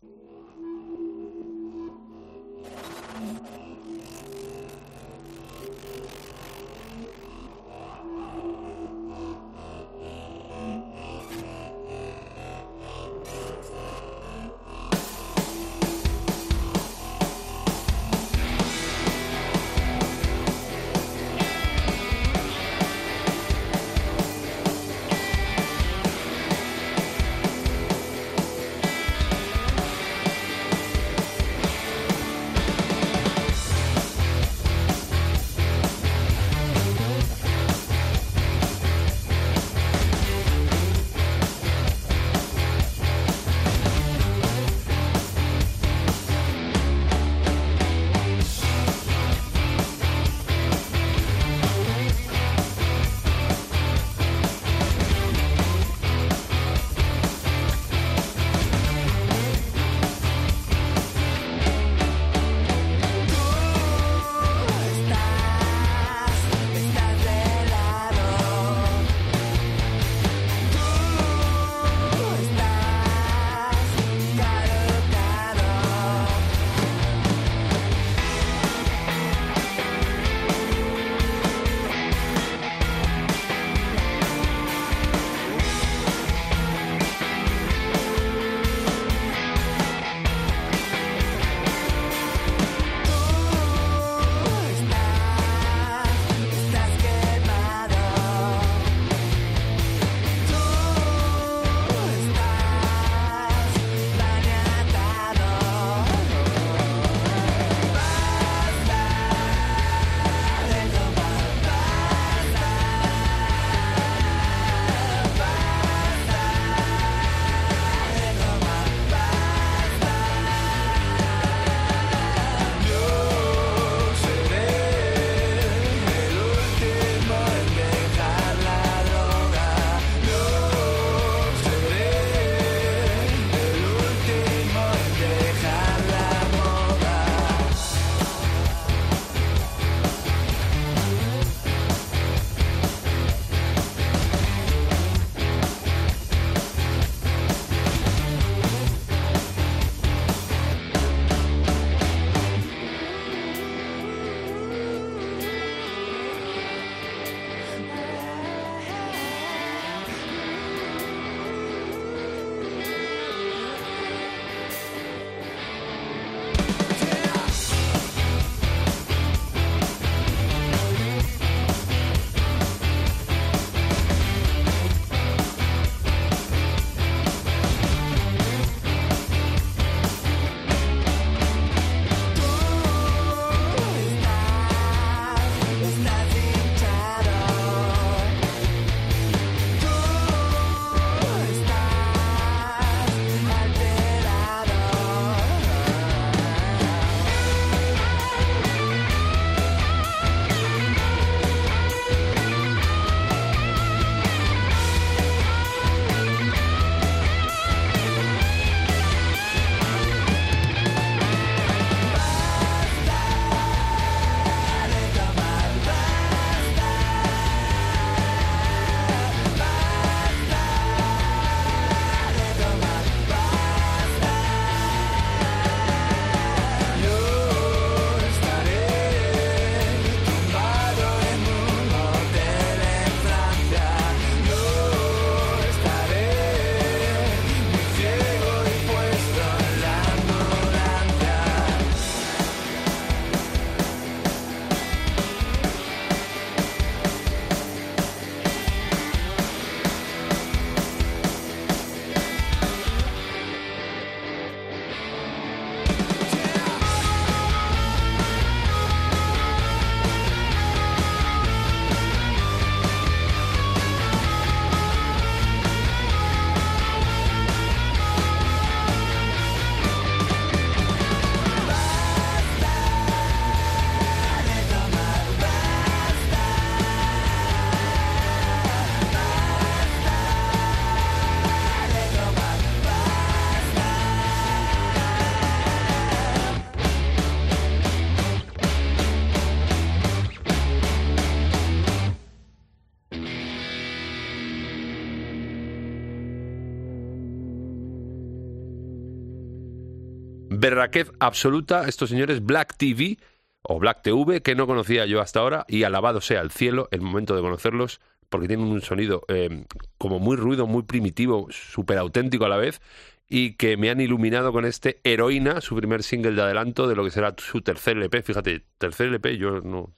Berraquez 300.70 301.10
absoluta 301.18 301.88
estos 301.88 302.10
señores 302.10 302.44
Black 302.44 302.76
TV 302.76 303.18
o 303.62 303.78
Black 303.78 304.02
TV 304.02 304.40
que 304.40 304.54
no 304.54 304.66
conocía 304.66 305.04
yo 305.06 305.20
hasta 305.20 305.40
ahora 305.40 305.64
y 305.68 305.82
alabado 305.82 306.20
sea 306.20 306.40
el 306.40 306.50
cielo 306.50 306.88
el 306.92 307.00
momento 307.00 307.34
de 307.34 307.42
conocerlos 307.42 308.00
porque 308.28 308.46
tienen 308.46 308.66
un 308.66 308.80
sonido 308.80 309.22
eh, 309.28 309.64
como 309.98 310.20
muy 310.20 310.36
ruido, 310.36 310.68
muy 310.68 310.84
primitivo, 310.84 311.48
súper 311.50 311.98
auténtico 311.98 312.44
a 312.44 312.48
la 312.48 312.56
vez 312.56 312.80
y 313.28 313.54
que 313.54 313.76
me 313.76 313.90
han 313.90 314.00
iluminado 314.00 314.52
con 314.52 314.64
este 314.64 315.00
Heroína, 315.02 315.60
su 315.60 315.76
primer 315.76 316.02
single 316.02 316.32
de 316.32 316.42
adelanto 316.42 316.86
de 316.86 316.94
lo 316.94 317.04
que 317.04 317.10
será 317.10 317.34
su 317.36 317.60
tercer 317.62 317.96
LP. 317.96 318.22
Fíjate, 318.22 318.64
tercer 318.78 319.08
LP, 319.08 319.36
yo 319.38 319.60
no 319.60 319.94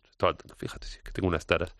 fíjate, 0.56 0.86
sí, 0.86 0.98
que 1.04 1.12
tengo 1.12 1.28
unas 1.28 1.46
taras. 1.46 1.74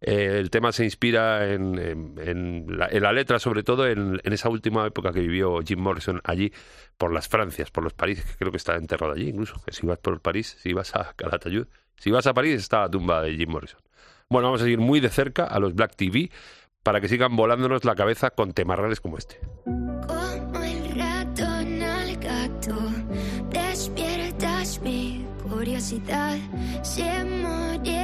Eh, 0.00 0.38
el 0.38 0.50
tema 0.50 0.72
se 0.72 0.84
inspira 0.84 1.52
en, 1.52 2.66
la, 2.68 3.12
letra, 3.12 3.38
sobre 3.38 3.62
todo 3.62 3.86
en, 3.86 4.20
esa 4.24 4.48
última 4.48 4.86
época 4.86 5.12
que 5.12 5.20
vivió 5.20 5.60
Jim 5.62 5.80
Morrison 5.80 6.20
allí, 6.24 6.52
por 6.96 7.12
las 7.12 7.28
Francias, 7.28 7.70
por 7.70 7.84
los 7.84 7.92
París, 7.92 8.22
que 8.22 8.36
creo 8.38 8.50
que 8.50 8.58
está 8.58 8.76
enterrado 8.76 9.12
allí 9.12 9.28
incluso. 9.28 9.60
Que 9.64 9.72
si 9.72 9.86
vas 9.86 9.98
por 9.98 10.20
París, 10.20 10.56
si 10.60 10.72
vas 10.72 10.94
a 10.94 11.14
Calatayud, 11.16 11.66
si 11.96 12.10
vas 12.10 12.26
a 12.26 12.34
París 12.34 12.60
está 12.60 12.80
la 12.80 12.90
tumba 12.90 13.22
de 13.22 13.34
Jim 13.36 13.50
Morrison. 13.50 13.80
Bueno, 14.28 14.48
vamos 14.48 14.60
a 14.60 14.64
seguir 14.64 14.80
muy 14.80 15.00
de 15.00 15.08
cerca 15.08 15.44
a 15.44 15.60
los 15.60 15.74
Black 15.74 15.94
TV 15.96 16.30
para 16.82 17.00
que 17.00 17.08
sigan 17.08 17.34
volándonos 17.34 17.84
la 17.84 17.94
cabeza 17.94 18.30
con 18.30 18.52
temarrales 18.52 19.00
como 19.00 19.18
este. 19.18 19.40
Como 19.64 20.62
el 20.62 20.94
ratón 20.94 21.82
al 21.82 22.16
gato, 22.16 22.76
despiertas 23.50 24.80
mi 24.82 25.24
curiosidad. 25.42 26.38
Si 26.82 27.02
morir 27.42 27.95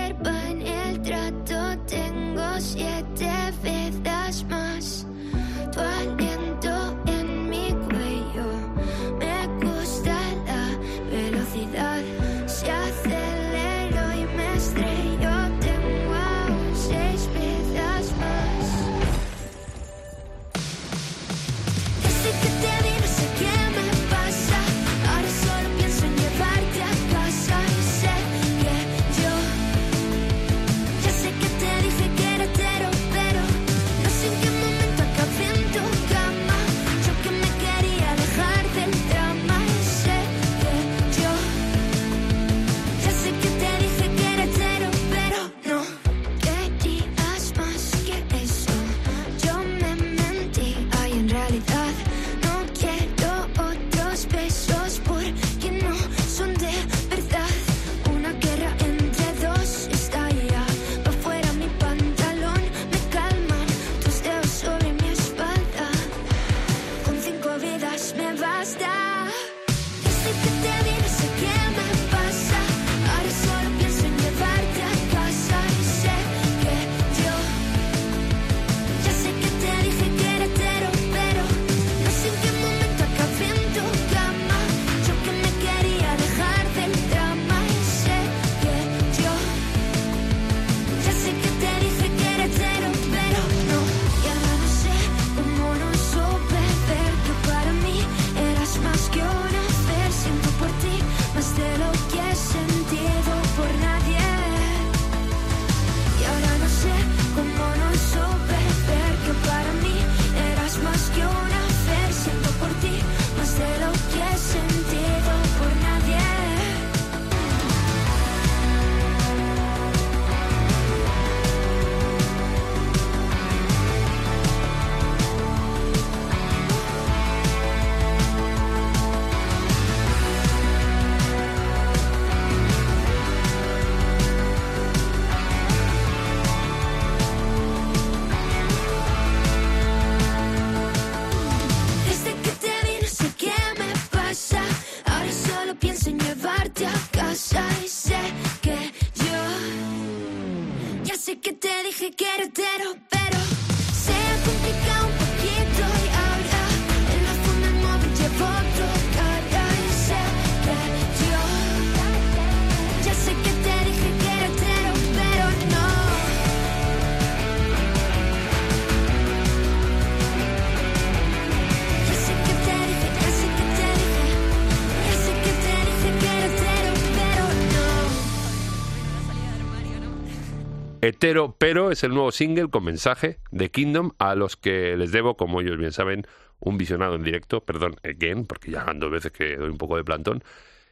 Hetero, 181.22 181.54
pero 181.56 181.92
es 181.92 182.02
el 182.02 182.14
nuevo 182.14 182.32
single 182.32 182.68
con 182.68 182.82
mensaje 182.82 183.38
de 183.52 183.70
Kingdom 183.70 184.10
a 184.18 184.34
los 184.34 184.56
que 184.56 184.96
les 184.96 185.12
debo, 185.12 185.36
como 185.36 185.60
ellos 185.60 185.78
bien 185.78 185.92
saben, 185.92 186.26
un 186.58 186.78
visionado 186.78 187.14
en 187.14 187.22
directo, 187.22 187.60
perdón, 187.64 187.94
again, 188.02 188.44
porque 188.44 188.72
ya 188.72 188.84
dos 188.92 189.08
veces 189.08 189.30
que 189.30 189.56
doy 189.56 189.70
un 189.70 189.78
poco 189.78 189.96
de 189.96 190.02
plantón. 190.02 190.42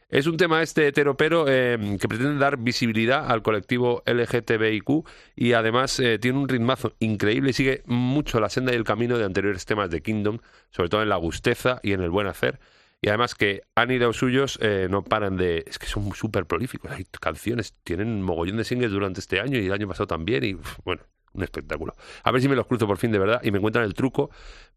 Es 0.07 0.27
un 0.27 0.37
tema 0.37 0.61
este 0.61 0.87
hetero, 0.87 1.17
pero 1.17 1.47
eh, 1.49 1.97
que 1.99 2.07
pretende 2.07 2.39
dar 2.39 2.55
visibilidad 2.55 3.29
al 3.29 3.41
colectivo 3.41 4.03
LGTBIQ 4.05 5.05
y 5.35 5.51
además 5.51 5.99
eh, 5.99 6.17
tiene 6.17 6.39
un 6.39 6.47
ritmazo 6.47 6.93
increíble 6.99 7.49
y 7.49 7.53
sigue 7.53 7.83
mucho 7.85 8.39
la 8.39 8.47
senda 8.47 8.71
y 8.71 8.77
el 8.77 8.85
camino 8.85 9.17
de 9.17 9.25
anteriores 9.25 9.65
temas 9.65 9.89
de 9.89 10.01
Kingdom, 10.01 10.37
sobre 10.69 10.87
todo 10.87 11.01
en 11.03 11.09
la 11.09 11.17
gusteza 11.17 11.81
y 11.83 11.91
en 11.91 12.01
el 12.03 12.09
buen 12.09 12.27
hacer. 12.27 12.57
Y 13.01 13.09
además 13.09 13.33
que 13.33 13.63
han 13.75 13.89
ido 13.89 14.13
suyos 14.13 14.59
eh, 14.61 14.87
no 14.89 15.03
paran 15.03 15.35
de... 15.35 15.63
Es 15.65 15.79
que 15.79 15.87
son 15.87 16.13
súper 16.13 16.45
prolíficos. 16.45 16.91
Hay 16.91 17.05
canciones, 17.19 17.73
tienen 17.83 18.07
un 18.09 18.21
mogollón 18.21 18.57
de 18.57 18.63
singles 18.63 18.91
durante 18.91 19.19
este 19.19 19.39
año 19.39 19.57
y 19.57 19.65
el 19.65 19.73
año 19.73 19.87
pasado 19.87 20.05
también. 20.05 20.43
Y 20.43 20.55
bueno, 20.85 21.01
un 21.33 21.41
espectáculo. 21.41 21.95
A 22.23 22.31
ver 22.31 22.41
si 22.43 22.47
me 22.47 22.55
los 22.55 22.67
cruzo 22.67 22.85
por 22.85 22.97
fin 22.97 23.11
de 23.11 23.17
verdad 23.17 23.41
y 23.43 23.49
me 23.49 23.57
encuentran 23.57 23.85
el 23.85 23.95
truco 23.95 24.29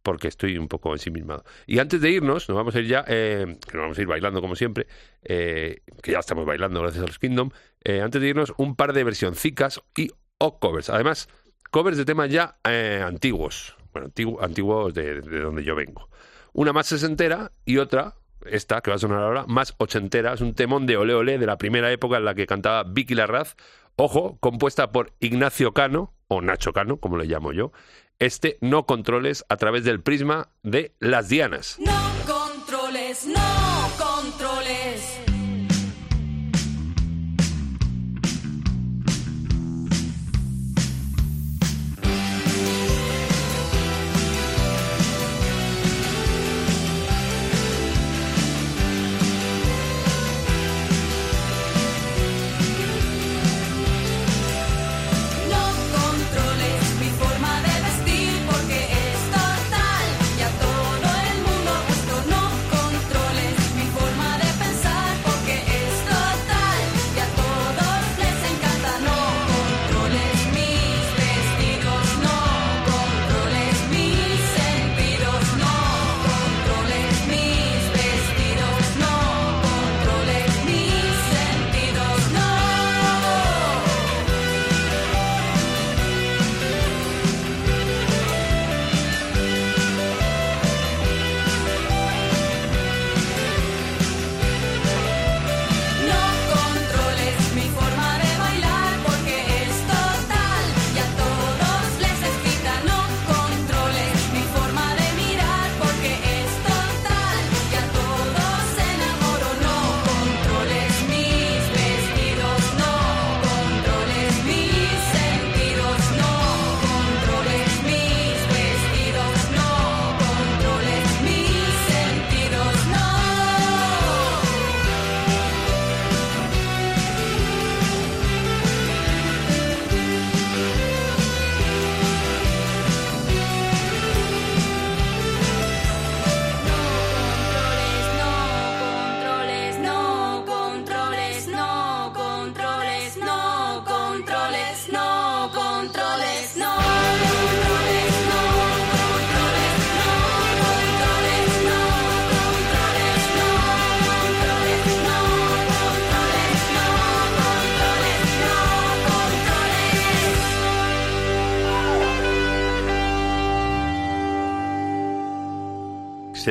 porque 0.03 0.29
estoy 0.29 0.57
un 0.57 0.69
poco 0.69 0.93
ensimismado. 0.95 1.45
Y 1.67 1.81
antes 1.81 2.01
de 2.01 2.11
irnos, 2.11 2.49
nos 2.49 2.57
vamos 2.57 2.75
a 2.75 2.81
ir 2.81 2.87
ya, 2.87 3.05
eh, 3.09 3.59
que 3.69 3.77
nos 3.77 3.83
vamos 3.85 3.99
a 3.99 4.01
ir 4.01 4.07
bailando 4.07 4.41
como 4.41 4.57
siempre, 4.57 4.87
eh, 5.23 5.83
que 6.03 6.13
ya 6.13 6.21
estamos 6.21 6.47
bailando 6.47 6.81
gracias 6.81 7.05
a 7.05 7.07
los 7.07 7.19
Kingdom. 7.19 7.51
eh, 7.85 8.01
antes 8.01 8.23
de 8.23 8.29
irnos, 8.29 8.55
un 8.57 8.75
par 8.75 8.95
de 8.95 9.05
versioncicas 9.05 9.83
y 9.97 10.11
o 10.39 10.59
covers. 10.59 10.89
Además, 10.89 11.29
covers 11.71 11.99
de 11.99 12.07
temas 12.07 12.31
ya 12.31 12.57
eh, 12.65 13.03
antiguos. 13.05 13.77
Bueno, 13.93 14.09
antiguo- 14.09 14.43
antiguos 14.43 14.95
de, 14.95 15.21
de 15.21 15.41
donde 15.41 15.63
yo 15.63 15.75
vengo. 15.75 16.09
Una 16.55 16.73
más 16.73 16.87
sesentera 16.87 17.51
y 17.65 17.79
otra, 17.79 18.15
esta 18.47 18.81
que 18.81 18.91
va 18.91 18.95
a 18.95 19.01
sonar 19.01 19.21
ahora, 19.21 19.45
más 19.49 19.75
ochentera. 19.79 20.33
Es 20.35 20.41
un 20.41 20.55
temón 20.55 20.87
de 20.87 20.97
Ole 20.97 21.13
Ole 21.13 21.37
de 21.37 21.47
la 21.47 21.59
primera 21.59 21.91
época 21.91 22.17
en 22.17 22.25
la 22.25 22.37
que 22.37 22.47
cantaba 22.47 22.85
Vicky 22.85 23.17
Larraz. 23.17 23.57
Ojo, 23.97 24.39
compuesta 24.39 24.93
por 24.93 25.13
Ignacio 25.19 25.75
Cano, 25.75 26.15
o 26.29 26.41
Nacho 26.41 26.73
Cano, 26.73 26.99
como 26.99 27.19
le 27.19 27.27
llamo 27.27 27.53
yo. 27.53 27.73
Este 28.21 28.57
No 28.61 28.87
Controles 28.87 29.45
a 29.49 29.57
través 29.57 29.83
del 29.83 30.01
prisma 30.01 30.49
de 30.63 30.95
Las 31.01 31.29
Dianas. 31.29 31.77
No 31.81 31.93
controles, 32.25 33.27
no 33.27 33.64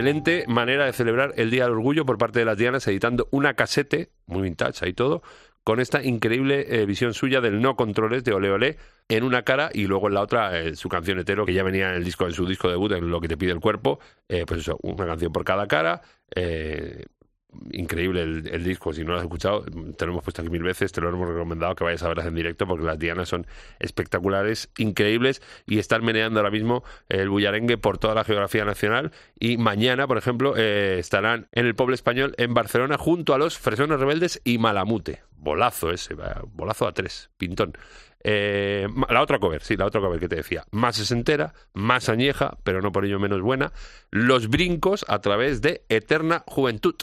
Excelente 0.03 0.43
manera 0.49 0.85
de 0.85 0.91
celebrar 0.91 1.31
el 1.37 1.49
Día 1.49 1.63
del 1.63 1.71
Orgullo 1.71 2.05
por 2.05 2.17
parte 2.17 2.39
de 2.39 2.43
las 2.43 2.57
Dianas, 2.57 2.85
editando 2.89 3.29
una 3.31 3.53
casete, 3.53 4.09
muy 4.25 4.41
vintage 4.41 4.85
ahí 4.85 4.91
todo, 4.91 5.23
con 5.63 5.79
esta 5.79 6.03
increíble 6.03 6.65
eh, 6.67 6.85
visión 6.85 7.13
suya 7.13 7.39
del 7.39 7.61
No 7.61 7.77
Controles 7.77 8.25
de 8.25 8.33
Ole 8.33 8.51
Ole 8.51 8.77
en 9.07 9.23
una 9.23 9.43
cara 9.43 9.69
y 9.73 9.87
luego 9.87 10.09
en 10.09 10.15
la 10.15 10.21
otra 10.21 10.59
eh, 10.59 10.75
su 10.75 10.89
canción 10.89 11.19
hetero 11.19 11.45
que 11.45 11.53
ya 11.53 11.63
venía 11.63 11.87
en 11.87 11.95
el 11.95 12.03
disco 12.03 12.25
en 12.25 12.33
su 12.33 12.45
disco 12.45 12.69
debut 12.69 12.91
en 12.91 13.09
Lo 13.09 13.21
que 13.21 13.29
te 13.29 13.37
pide 13.37 13.53
el 13.53 13.61
cuerpo, 13.61 14.01
eh, 14.27 14.43
pues 14.45 14.59
eso, 14.59 14.77
una 14.81 15.05
canción 15.05 15.31
por 15.31 15.45
cada 15.45 15.67
cara, 15.67 16.01
increíble 17.71 18.21
el, 18.21 18.63
disco. 18.63 18.93
Si 18.93 19.03
no 19.03 19.11
lo 19.11 19.17
has 19.17 19.23
escuchado, 19.23 19.63
te 19.63 20.05
lo 20.05 20.13
hemos 20.13 20.23
puesto 20.23 20.41
aquí 20.41 20.49
mil 20.49 20.63
veces, 20.63 20.91
te 20.91 21.01
lo 21.01 21.09
hemos 21.09 21.27
recomendado 21.27 21.75
que 21.75 21.83
vayas 21.83 22.03
a 22.03 22.07
verlas 22.07 22.25
en 22.25 22.35
directo 22.35 22.67
porque 22.67 22.85
las 22.85 22.99
dianas 22.99 23.29
son 23.29 23.47
espectaculares, 23.79 24.69
increíbles 24.77 25.41
y 25.65 25.79
están 25.79 26.03
meneando 26.03 26.39
ahora 26.39 26.51
mismo 26.51 26.83
el 27.09 27.29
bullarengue 27.29 27.77
por 27.77 27.97
toda 27.97 28.15
la 28.15 28.23
geografía 28.23 28.65
nacional. 28.65 29.11
Y 29.39 29.57
mañana, 29.57 30.07
por 30.07 30.17
ejemplo, 30.17 30.55
eh, 30.57 30.97
estarán 30.99 31.47
en 31.51 31.65
el 31.65 31.75
pueblo 31.75 31.95
español 31.95 32.33
en 32.37 32.53
Barcelona 32.53 32.97
junto 32.97 33.33
a 33.33 33.37
los 33.37 33.57
Fresones 33.57 33.99
Rebeldes 33.99 34.41
y 34.43 34.57
Malamute. 34.57 35.21
Bolazo 35.35 35.91
ese, 35.91 36.15
bolazo 36.53 36.87
a 36.87 36.93
tres, 36.93 37.29
pintón. 37.37 37.73
Eh, 38.23 38.87
la 39.09 39.21
otra 39.21 39.39
cover, 39.39 39.61
sí, 39.63 39.75
la 39.75 39.85
otra 39.85 40.01
cover 40.01 40.19
que 40.19 40.29
te 40.29 40.37
decía. 40.37 40.65
Más 40.71 40.95
sesentera, 40.95 41.53
más 41.73 42.09
añeja, 42.09 42.57
pero 42.63 42.81
no 42.81 42.91
por 42.91 43.05
ello 43.05 43.19
menos 43.19 43.41
buena. 43.41 43.73
Los 44.11 44.47
brincos 44.47 45.05
a 45.07 45.19
través 45.19 45.61
de 45.61 45.83
Eterna 45.89 46.43
Juventud. 46.47 46.95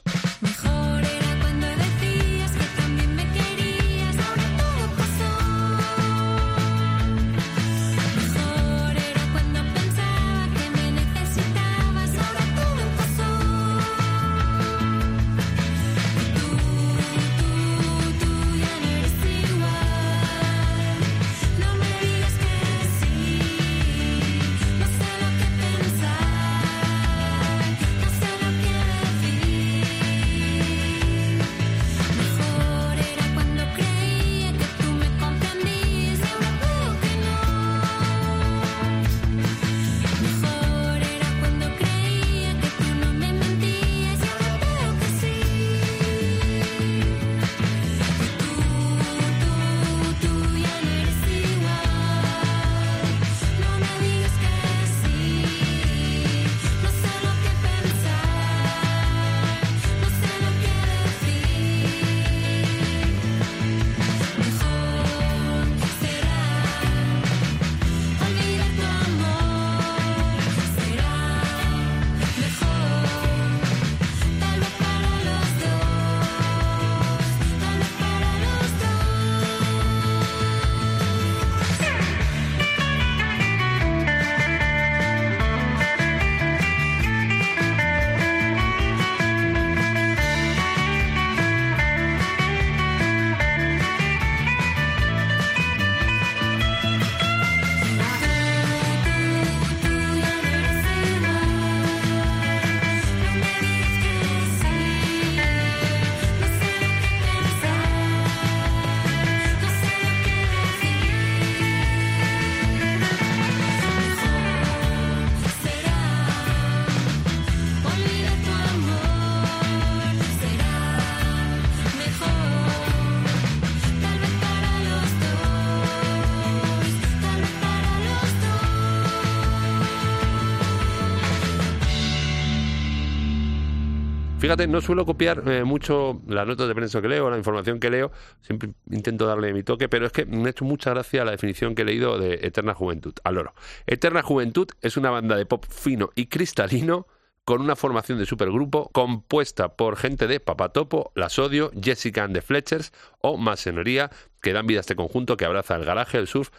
Fíjate, 134.50 134.66
no 134.66 134.80
suelo 134.80 135.06
copiar 135.06 135.44
eh, 135.46 135.62
mucho 135.62 136.22
las 136.26 136.44
notas 136.44 136.66
de 136.66 136.74
prensa 136.74 137.00
que 137.00 137.06
leo, 137.06 137.30
la 137.30 137.38
información 137.38 137.78
que 137.78 137.88
leo, 137.88 138.10
siempre 138.40 138.70
intento 138.90 139.24
darle 139.24 139.52
mi 139.52 139.62
toque, 139.62 139.88
pero 139.88 140.06
es 140.06 140.12
que 140.12 140.26
me 140.26 140.48
ha 140.48 140.50
hecho 140.50 140.64
mucha 140.64 140.90
gracia 140.90 141.24
la 141.24 141.30
definición 141.30 141.76
que 141.76 141.82
he 141.82 141.84
leído 141.84 142.18
de 142.18 142.40
Eterna 142.42 142.74
Juventud. 142.74 143.14
Al. 143.22 143.48
Eterna 143.86 144.22
Juventud 144.22 144.66
es 144.80 144.96
una 144.96 145.10
banda 145.10 145.36
de 145.36 145.46
pop 145.46 145.64
fino 145.68 146.10
y 146.16 146.26
cristalino 146.26 147.06
con 147.44 147.60
una 147.60 147.76
formación 147.76 148.18
de 148.18 148.26
supergrupo 148.26 148.90
compuesta 148.92 149.76
por 149.76 149.94
gente 149.94 150.26
de 150.26 150.40
Papatopo, 150.40 151.12
La 151.14 151.28
Sodio, 151.28 151.70
Jessica 151.80 152.24
and 152.24 152.34
the 152.34 152.42
Fletchers 152.42 152.92
o 153.20 153.36
Masonería, 153.36 154.10
que 154.42 154.52
dan 154.52 154.66
vida 154.66 154.80
a 154.80 154.80
este 154.80 154.96
conjunto 154.96 155.36
que 155.36 155.44
abraza 155.44 155.76
el 155.76 155.84
garaje, 155.84 156.18
el 156.18 156.26
surf, 156.26 156.50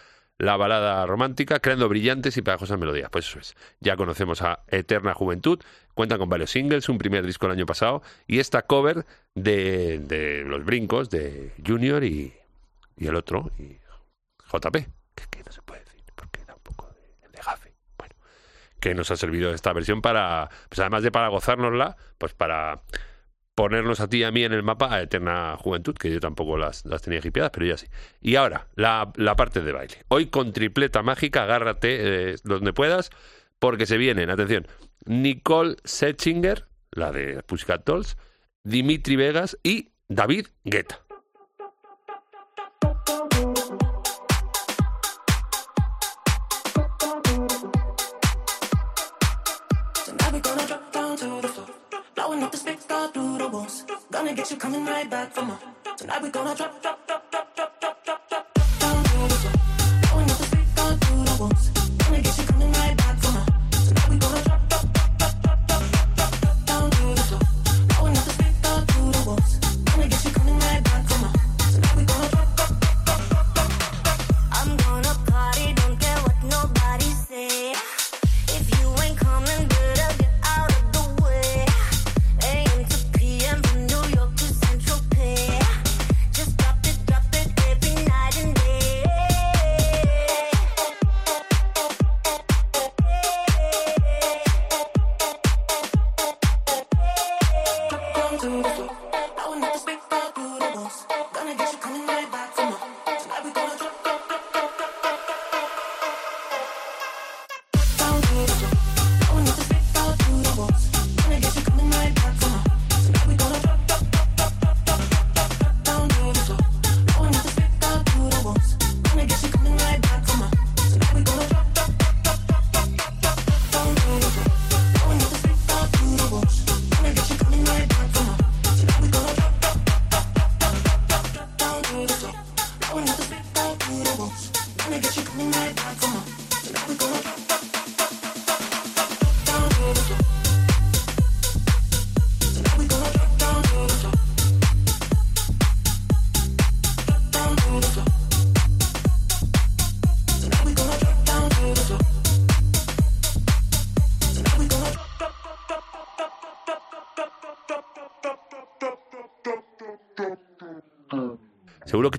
la 0.41 0.57
balada 0.57 1.05
romántica, 1.05 1.59
creando 1.59 1.87
brillantes 1.87 2.35
y 2.35 2.41
pegajosas 2.41 2.79
melodías. 2.79 3.09
Pues 3.11 3.27
eso 3.27 3.39
es. 3.39 3.55
Ya 3.79 3.95
conocemos 3.95 4.41
a 4.41 4.63
Eterna 4.67 5.13
Juventud, 5.13 5.59
cuentan 5.93 6.17
con 6.17 6.29
varios 6.29 6.49
singles, 6.49 6.89
un 6.89 6.97
primer 6.97 7.25
disco 7.27 7.45
el 7.45 7.51
año 7.51 7.67
pasado, 7.67 8.01
y 8.25 8.39
esta 8.39 8.63
cover 8.63 9.05
de, 9.35 9.99
de 9.99 10.43
Los 10.43 10.65
Brincos, 10.65 11.11
de 11.11 11.53
Junior 11.65 12.03
y, 12.03 12.33
y 12.97 13.07
el 13.07 13.15
otro, 13.15 13.51
JP, 14.51 14.73
que, 15.13 15.23
que 15.29 15.43
no 15.43 15.51
se 15.51 15.61
puede 15.61 15.81
decir, 15.81 16.01
porque 16.15 16.43
da 16.45 16.55
un 16.55 16.61
poco 16.61 16.87
de, 16.87 17.29
de 17.29 17.37
gafe. 17.37 17.75
Bueno, 17.99 18.15
que 18.79 18.95
nos 18.95 19.11
ha 19.11 19.17
servido 19.17 19.53
esta 19.53 19.73
versión 19.73 20.01
para, 20.01 20.49
pues 20.69 20.79
además 20.79 21.03
de 21.03 21.11
para 21.11 21.27
gozárnosla, 21.27 21.97
pues 22.17 22.33
para 22.33 22.81
ponernos 23.55 23.99
a 23.99 24.07
ti 24.07 24.17
y 24.17 24.23
a 24.23 24.31
mí 24.31 24.43
en 24.43 24.53
el 24.53 24.63
mapa 24.63 24.93
a 24.93 25.01
Eterna 25.01 25.57
Juventud, 25.57 25.95
que 25.95 26.11
yo 26.11 26.19
tampoco 26.19 26.57
las, 26.57 26.85
las 26.85 27.01
tenía 27.01 27.19
hipeadas, 27.23 27.51
pero 27.51 27.65
ya 27.65 27.77
sí. 27.77 27.87
Y 28.21 28.35
ahora, 28.35 28.67
la, 28.75 29.11
la 29.15 29.35
parte 29.35 29.61
de 29.61 29.71
baile. 29.71 29.97
Hoy 30.07 30.27
con 30.27 30.53
tripleta 30.53 31.03
mágica, 31.03 31.43
agárrate 31.43 32.31
eh, 32.31 32.35
donde 32.43 32.73
puedas, 32.73 33.09
porque 33.59 33.85
se 33.85 33.97
vienen, 33.97 34.29
atención, 34.29 34.67
Nicole 35.05 35.75
Setchinger, 35.83 36.65
la 36.91 37.11
de 37.11 37.43
Pussycat 37.43 37.85
Dolls, 37.85 38.17
Dimitri 38.63 39.15
Vegas 39.15 39.57
y 39.63 39.89
David 40.07 40.47
Guetta. 40.63 41.01
Gonna 53.51 54.33
get 54.33 54.49
you 54.49 54.55
coming 54.55 54.85
right 54.85 55.09
back 55.09 55.33
for 55.33 55.41
more. 55.43 55.59
Tonight 55.97 56.21
we 56.21 56.29
gonna 56.29 56.55
drop, 56.55 56.81
drop, 56.81 57.05
drop, 57.05 57.20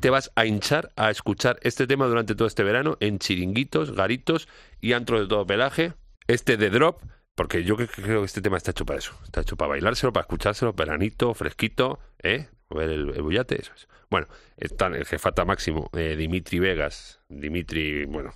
te 0.03 0.11
vas 0.11 0.32
a 0.34 0.44
hinchar 0.44 0.92
a 0.96 1.11
escuchar 1.11 1.59
este 1.62 1.86
tema 1.86 2.07
durante 2.07 2.34
todo 2.34 2.48
este 2.48 2.64
verano 2.64 2.98
en 3.00 3.20
chiringuitos, 3.20 3.92
garitos 3.92 4.48
y 4.80 4.92
antros 4.94 5.20
de 5.20 5.26
todo 5.28 5.46
pelaje. 5.46 5.94
Este 6.26 6.57
de 6.57 6.70
Drop, 6.70 7.00
porque 7.36 7.62
yo 7.62 7.76
cre- 7.76 7.88
creo 7.88 8.20
que 8.20 8.26
este 8.26 8.42
tema 8.42 8.57
está 8.57 8.72
hecho 8.72 8.84
para 8.84 8.98
eso. 8.98 9.18
Está 9.24 9.42
hecho 9.42 9.57
para 9.57 9.70
bailárselo, 9.70 10.12
para 10.12 10.22
escuchárselo, 10.22 10.72
veranito, 10.72 11.32
fresquito, 11.34 12.00
¿eh? 12.22 12.48
Ver 12.68 12.90
el, 12.90 13.11
el 13.11 13.22
bullate, 13.22 13.61
eso 13.61 13.72
es. 13.76 13.86
Bueno, 14.11 14.26
están 14.57 14.94
el 14.94 15.07
jefata 15.07 15.44
máximo, 15.44 15.88
eh, 15.96 16.16
Dimitri 16.16 16.59
Vegas. 16.59 17.20
Dimitri, 17.28 18.05
bueno, 18.05 18.32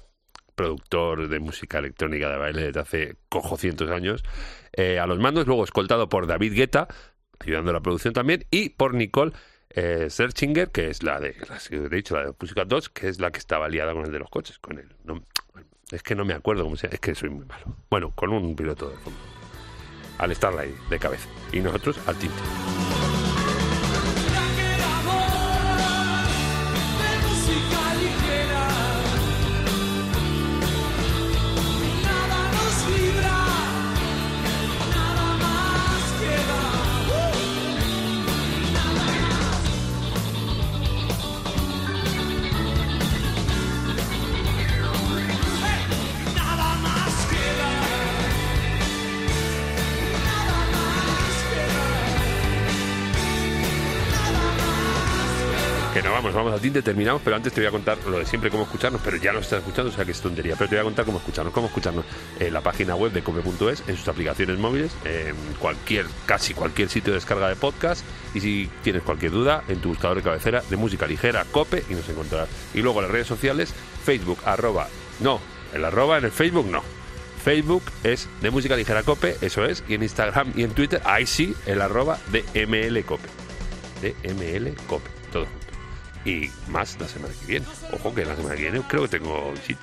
productor 0.55 1.29
de 1.29 1.41
música 1.41 1.79
electrónica 1.81 2.31
de 2.31 2.37
baile 2.37 2.62
desde 2.62 2.81
hace 2.81 3.17
cojo 3.29 3.57
cientos 3.57 3.91
años, 3.91 4.23
eh, 4.73 5.01
a 5.01 5.07
los 5.07 5.19
mandos, 5.19 5.47
luego 5.47 5.64
escoltado 5.64 6.09
por 6.09 6.29
David 6.29 6.55
Guetta, 6.55 6.87
ayudando 7.41 7.73
la 7.73 7.81
producción 7.81 8.14
también, 8.14 8.47
y 8.53 8.69
por 8.71 8.95
Nicole 8.95 9.33
eh, 9.77 10.09
Searchinger, 10.09 10.70
que 10.70 10.89
es 10.89 11.03
la 11.03 11.20
de, 11.20 11.37
la 11.49 11.59
he 11.70 11.89
dicho, 11.91 12.16
la 12.16 12.27
de 12.27 12.33
Pussycat 12.33 12.66
2, 12.66 12.89
que 12.89 13.09
es 13.09 13.20
la 13.20 13.31
que 13.31 13.39
estaba 13.39 13.68
liada 13.68 13.93
con 13.93 14.07
el 14.07 14.11
de 14.11 14.18
los 14.18 14.31
coches, 14.31 14.59
con 14.59 14.79
él. 14.79 14.89
Es 15.93 16.03
que 16.03 16.14
no 16.14 16.24
me 16.24 16.35
acuerdo 16.35 16.64
cómo 16.64 16.77
se 16.77 16.89
es 16.89 16.99
que 16.99 17.14
soy 17.14 17.29
muy 17.29 17.45
malo. 17.45 17.77
Bueno, 17.91 18.11
con 18.12 18.31
un 18.33 18.57
piloto 18.57 18.89
de 18.89 18.97
fondo. 18.97 19.18
Al 20.18 20.35
Starlight 20.35 20.74
de 20.89 20.99
cabeza. 20.99 21.29
Y 21.53 21.61
nosotros 21.61 22.01
al 22.09 22.16
tinte. 22.16 22.43
Vamos, 56.27 56.35
vamos 56.35 56.53
al 56.53 56.61
tinte, 56.61 56.83
terminamos, 56.83 57.22
pero 57.22 57.37
antes 57.37 57.53
te 57.53 57.61
voy 57.61 57.68
a 57.68 57.70
contar 57.70 57.99
lo 58.07 58.18
de 58.18 58.27
siempre 58.27 58.51
cómo 58.51 58.64
escucharnos, 58.64 59.01
pero 59.05 59.16
ya 59.16 59.33
lo 59.33 59.41
estás 59.41 59.61
escuchando, 59.61 59.91
o 59.91 59.95
sea 59.95 60.05
que 60.05 60.12
es 60.12 60.20
tontería, 60.20 60.55
pero 60.57 60.68
te 60.68 60.77
voy 60.77 60.81
a 60.81 60.85
contar 60.85 61.05
cómo 61.05 61.18
escucharnos, 61.18 61.53
cómo 61.53 61.66
escucharnos 61.68 62.05
en 62.41 62.53
la 62.53 62.61
página 62.61 62.97
web 62.97 63.12
de 63.12 63.22
cope.es, 63.22 63.83
en 63.87 63.97
sus 63.97 64.09
aplicaciones 64.09 64.59
móviles, 64.59 64.93
en 65.05 65.37
cualquier, 65.59 66.07
casi 66.27 66.55
cualquier 66.55 66.89
sitio 66.89 67.12
de 67.12 67.18
descarga 67.18 67.49
de 67.49 67.57
podcast, 67.57 68.05
y 68.35 68.41
si 68.41 68.70
tienes 68.83 69.03
cualquier 69.03 69.33
duda, 69.33 69.62
en 69.68 69.81
tu 69.81 69.91
buscador 69.91 70.16
de 70.16 70.22
cabecera 70.22 70.62
de 70.68 70.77
música 70.77 71.07
ligera, 71.07 71.45
cope, 71.53 71.85
y 71.89 71.95
nos 71.95 72.09
encontrarás. 72.09 72.49
Y 72.74 72.83
luego 72.83 73.01
en 73.01 73.05
las 73.05 73.12
redes 73.12 73.27
sociales, 73.27 73.72
Facebook, 74.05 74.39
arroba, 74.45 74.89
no, 75.20 75.41
el 75.72 75.85
arroba 75.85 76.18
en 76.18 76.24
el 76.24 76.33
Facebook 76.33 76.66
no. 76.66 76.83
Facebook 77.45 77.85
es 78.03 78.29
de 78.43 78.51
música 78.51 78.77
ligera 78.77 79.05
cope, 79.05 79.37
eso 79.41 79.64
es, 79.64 79.85
y 79.89 79.95
en 79.95 80.03
Instagram 80.03 80.53
y 80.57 80.64
en 80.64 80.72
Twitter, 80.72 81.01
ahí 81.05 81.27
sí, 81.27 81.55
el 81.66 81.81
arroba 81.81 82.18
de 82.33 82.45
ML 82.66 83.05
cope. 83.05 83.29
De 84.03 84.16
ML 84.24 84.74
cope, 84.89 85.09
todo. 85.33 85.47
Y 86.27 86.51
más 86.68 86.99
la 87.01 87.09
semana 87.09 87.33
que 87.41 87.47
viene. 87.47 87.66
Ojo 87.93 88.14
que 88.14 88.24
la 88.24 88.37
semana 88.37 88.57
que 88.57 88.62
viene 88.62 88.83
creo 88.89 89.03
que 89.03 89.18
tengo 89.18 89.53
visita. 89.53 89.81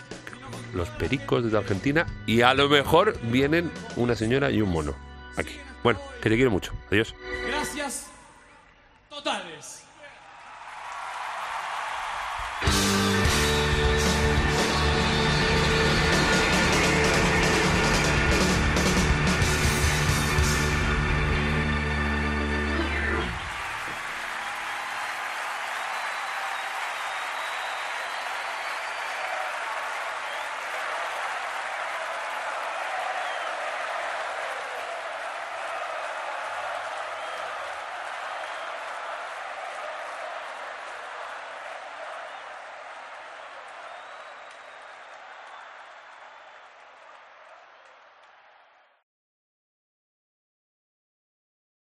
Los 0.73 0.89
pericos 0.89 1.43
desde 1.43 1.57
Argentina 1.57 2.05
y 2.25 2.41
a 2.41 2.53
lo 2.53 2.67
mejor 2.67 3.17
vienen 3.23 3.71
una 3.95 4.15
señora 4.15 4.51
y 4.51 4.61
un 4.61 4.69
mono 4.69 4.95
aquí. 5.37 5.55
Bueno, 5.83 5.99
que 6.21 6.29
te 6.29 6.35
quiero 6.35 6.51
mucho. 6.51 6.73
Adiós. 6.91 7.15
Gracias 7.47 8.07
totales. 9.09 9.82